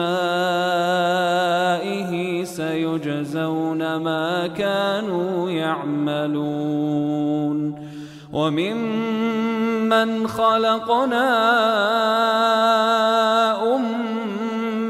سيجزون 2.43 3.95
ما 3.95 4.47
كانوا 4.47 5.49
يعملون 5.49 7.09
وممن 8.33 10.27
خلقنا 10.27 11.29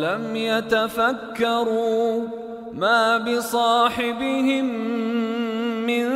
أولم 0.00 0.36
يتفكروا 0.36 2.28
ما 2.72 3.18
بصاحبهم 3.18 4.64
من 5.86 6.08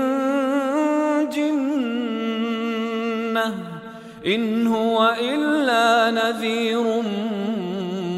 جنة 1.31 2.65
إن 4.27 4.67
هو 4.67 5.15
إلا 5.21 6.11
نذير 6.11 7.03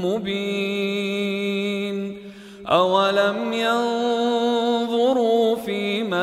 مبين 0.05 1.27
أولم 2.67 3.53
ينظروا 3.53 4.46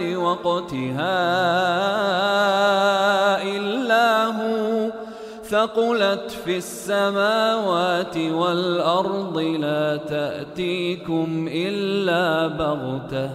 لوقتها 0.00 1.16
إلا 3.42 4.26
هو 4.26 4.90
ثقلت 5.44 6.30
في 6.44 6.56
السماوات 6.56 8.16
والأرض 8.16 9.38
لا 9.38 9.96
تأتيكم 9.96 11.48
إلا 11.52 12.46
بغتة 12.46 13.30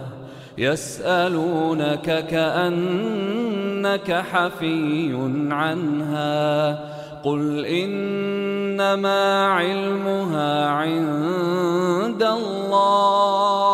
يسألونك 0.58 2.26
كأنك 2.26 4.12
حفي 4.12 5.14
عنها 5.50 6.78
قل 7.24 7.64
إنما 7.66 9.46
علمها 9.46 10.66
عند 10.68 12.22
الله. 12.22 13.66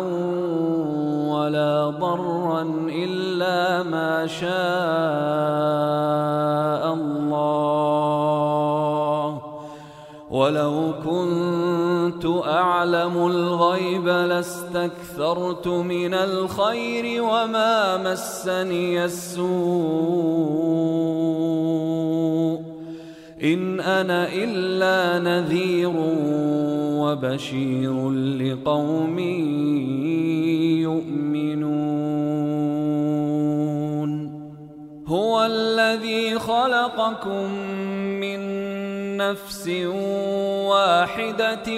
ولا 1.32 1.90
ضرا 1.90 2.62
إلا 2.89 3.82
ما 3.82 4.26
شاء 4.26 4.52
الله. 6.94 8.72
ولو 10.32 10.94
كنت 11.04 12.26
أعلم 12.46 13.26
الغيب 13.26 14.09
لاستكثرت 14.09 15.68
من 15.68 16.14
الخير 16.14 17.22
وما 17.22 17.96
مسني 18.12 19.04
السوء 19.04 19.42
إن 23.44 23.80
أنا 23.80 24.28
إلا 24.32 25.18
نذير 25.18 25.92
وبشير 27.02 28.10
لقوم 28.10 29.18
يؤمنون 30.78 31.82
هو 35.06 35.44
الذي 35.44 36.38
خلقكم 36.38 37.50
من 38.20 38.72
نفس 39.31 39.69
واحدة 40.73 41.69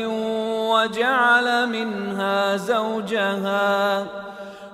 وجعل 0.73 1.69
منها 1.69 2.57
زوجها 2.57 4.07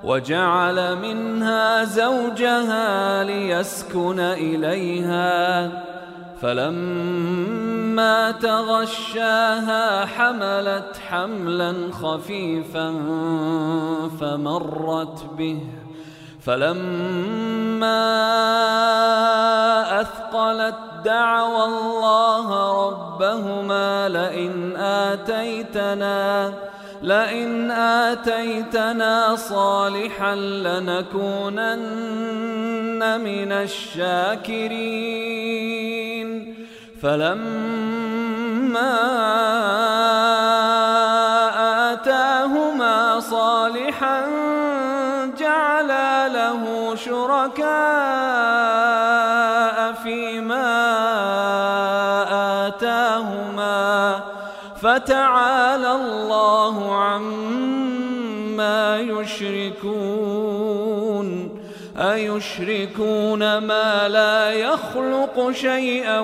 وجعل 0.05 0.97
منها 0.97 1.85
زوجها 1.85 3.25
ليسكن 3.25 4.21
إليها. 4.21 5.71
فلما 6.43 8.31
تغشاها 8.31 10.07
حملت 10.07 10.97
حملا 11.09 11.73
خفيفا 11.93 12.89
فمرت 14.21 15.25
به. 15.39 15.61
فلما 16.47 18.01
أثقلت 20.01 20.75
دعوى 21.05 21.65
الله 21.65 22.47
ربهما 22.87 24.09
لئن 24.09 24.77
آتيتنا 24.77 26.53
لئن 27.03 27.71
آتيتنا 27.71 29.37
صالحا 29.37 30.35
لنكونن 30.35 31.81
من 33.21 33.53
الشاكرين. 33.53 35.11
فلما 37.03 38.97
آتاهما 41.93 43.21
صالحا 43.21 44.27
جعلا 45.91 46.29
له 46.29 46.95
شركاء 46.95 47.67
فيما 49.93 50.71
آتاهما 52.67 54.21
فتعالى 54.83 55.93
الله 55.93 56.95
عما 56.95 58.99
يشركون. 58.99 60.51
أيشركون 61.99 63.59
ما 63.59 64.09
لا 64.09 64.51
يخلق 64.51 65.51
شيئا 65.51 66.21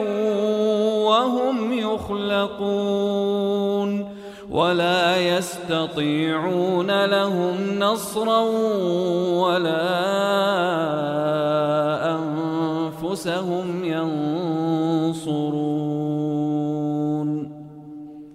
وهم 1.07 1.79
يخلقون. 1.79 2.57
ولا 4.57 5.17
يستطيعون 5.37 7.05
لهم 7.05 7.79
نصرا 7.79 8.41
ولا 9.45 9.85
أنفسهم 12.17 13.85
ينصرون. 13.85 15.67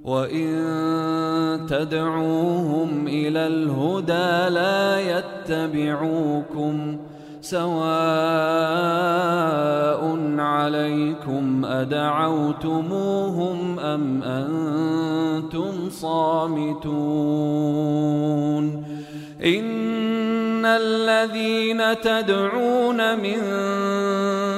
وإن 0.03 0.51
تدعوهم 1.69 3.07
إلى 3.07 3.47
الهدى 3.47 4.49
لا 4.53 4.99
يتبعوكم 4.99 6.97
سواء 7.41 7.71
عليكم 10.37 11.65
أدعوتموهم 11.65 12.99
أم 13.79 14.23
أنتم 14.23 15.89
صامتون 15.89 16.91
إن 19.45 20.65
الذين 20.65 22.01
تدعون 22.01 23.19
من 23.19 23.37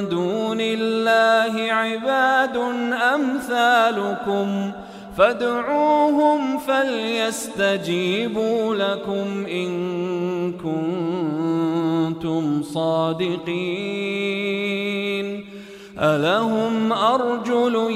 دون 0.09 0.57
الله 0.61 1.73
عباد 1.73 2.57
أمثالكم 3.15 4.71
فادعوهم 5.17 6.57
فليستجيبوا 6.57 8.15
لكم 8.75 9.45
إن 9.45 9.71
كنتم 12.13 12.63
صادقين. 12.63 14.33
ألهم 15.99 16.93
أرجل 16.93 17.91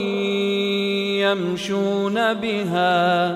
يمشون 1.21 2.33
بها 2.33 3.29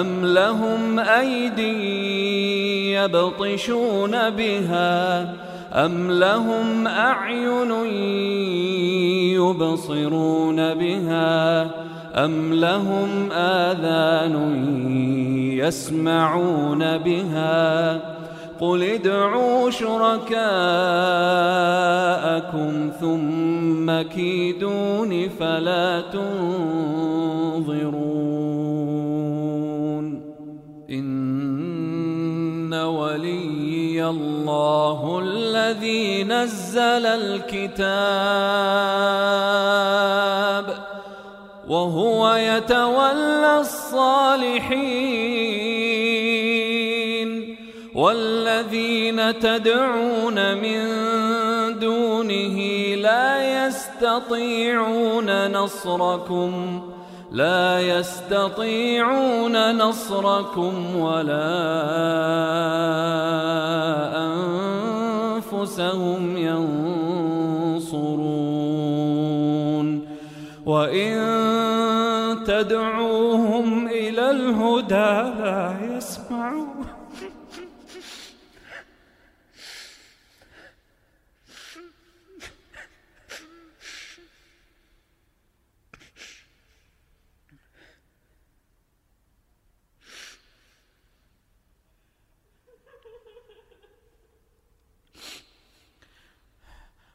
أم 0.00 0.26
لهم 0.26 0.98
أيدي 0.98 2.92
يبطشون 2.92 4.30
بها 4.30 5.22
أم 5.72 6.10
لهم 6.10 6.86
أعين 6.86 7.70
يبصرون 9.34 10.74
بها 10.74 11.70
أم 12.14 12.54
لهم 12.54 13.32
آذان 13.32 14.34
يسمعون 15.52 16.98
بها 16.98 18.00
قل 18.60 18.82
ادعوا 18.82 19.70
شركاءكم 19.70 20.40
ثم 23.00 24.02
كيدون 24.02 25.28
فلا 25.28 26.00
تنظرون 26.00 26.34
إن 30.90 32.74
ولي 32.74 34.08
الله 34.08 35.20
الذي 35.22 36.24
نزل 36.24 37.06
الكتاب 37.06 38.14
وهو 41.68 42.34
يتولى 42.34 43.60
الصالحين 43.60 44.84
والذين 47.94 49.38
تدعون 49.38 50.54
من 50.54 50.80
دونه 51.78 52.58
لا 52.94 53.66
يستطيعون 53.66 55.52
نصركم 55.52 56.82
لا 57.32 57.80
يستطيعون 57.80 59.78
نصركم 59.78 60.96
ولا 60.96 61.74
أنفسهم 65.36 66.36
ينصرون. 66.36 67.03
وإن 70.66 71.14
تدعوهم 72.44 73.88
إلى 73.88 74.30
الهدى 74.30 75.12
لا 75.40 75.76
يسمعون 75.96 76.73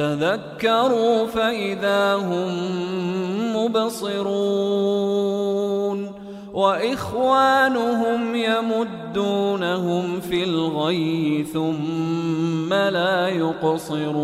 تذكروا 0.00 1.26
فإذا 1.26 2.14
هم 2.14 2.50
مبصرون 3.56 5.00
وإخوانهم 6.52 8.34
يمدونهم 8.34 10.20
في 10.20 10.44
الغي 10.44 11.46
ثم 11.52 12.74
لا 12.74 13.28
يقصرون 13.28 14.20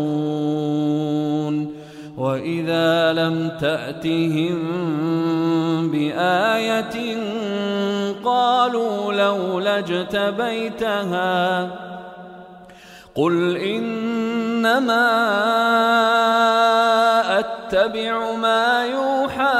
وإذا 2.17 3.13
لم 3.13 3.51
تأتهم 3.61 4.57
بآية 5.91 7.17
قالوا 8.25 9.13
لولا 9.13 9.79
اجتبيتها 9.79 11.17
قل 13.17 13.57
إنما 13.57 15.07
أتبع 17.39 18.31
ما 18.35 18.85
يوحى 18.85 19.57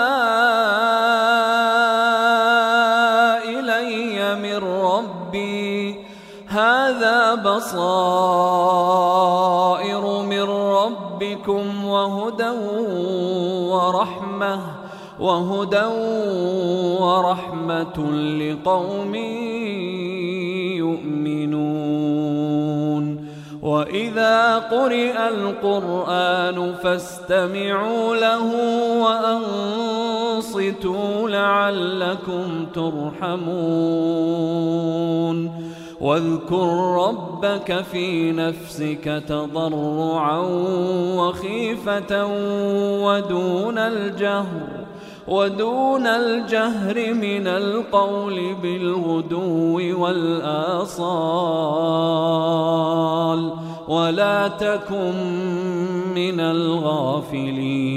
إلي 3.49 4.35
من 4.35 4.57
ربي 4.57 6.05
هذا 6.47 7.35
بصائر 7.35 7.81
من 10.21 10.49
ربكم 10.49 11.85
وهدى 11.85 12.49
ورحمة 13.73 14.61
وهدى 15.19 15.85
ورحمة 17.01 18.11
لقوم 18.39 19.15
يؤمنون 20.75 21.26
وإذا 23.77 24.57
قرئ 24.57 25.27
القرآن 25.29 26.73
فاستمعوا 26.83 28.15
له 28.15 28.45
وأنصتوا 30.33 31.29
لعلكم 31.29 32.65
ترحمون 32.73 33.57
واذكر 36.01 36.67
ربك 37.07 37.81
في 37.91 38.31
نفسك 38.31 39.23
تضرعا 39.27 40.39
وخيفة 41.17 42.25
ودون 43.05 43.77
الجهر 43.77 44.86
ودون 45.27 46.07
الجهر 46.07 47.13
من 47.13 47.47
القول 47.47 48.55
بالغدو 48.61 50.01
والآصال 50.01 50.87
ولا 53.87 54.47
تكن 54.47 55.13
من 56.15 56.39
الغافلين. 56.39 57.87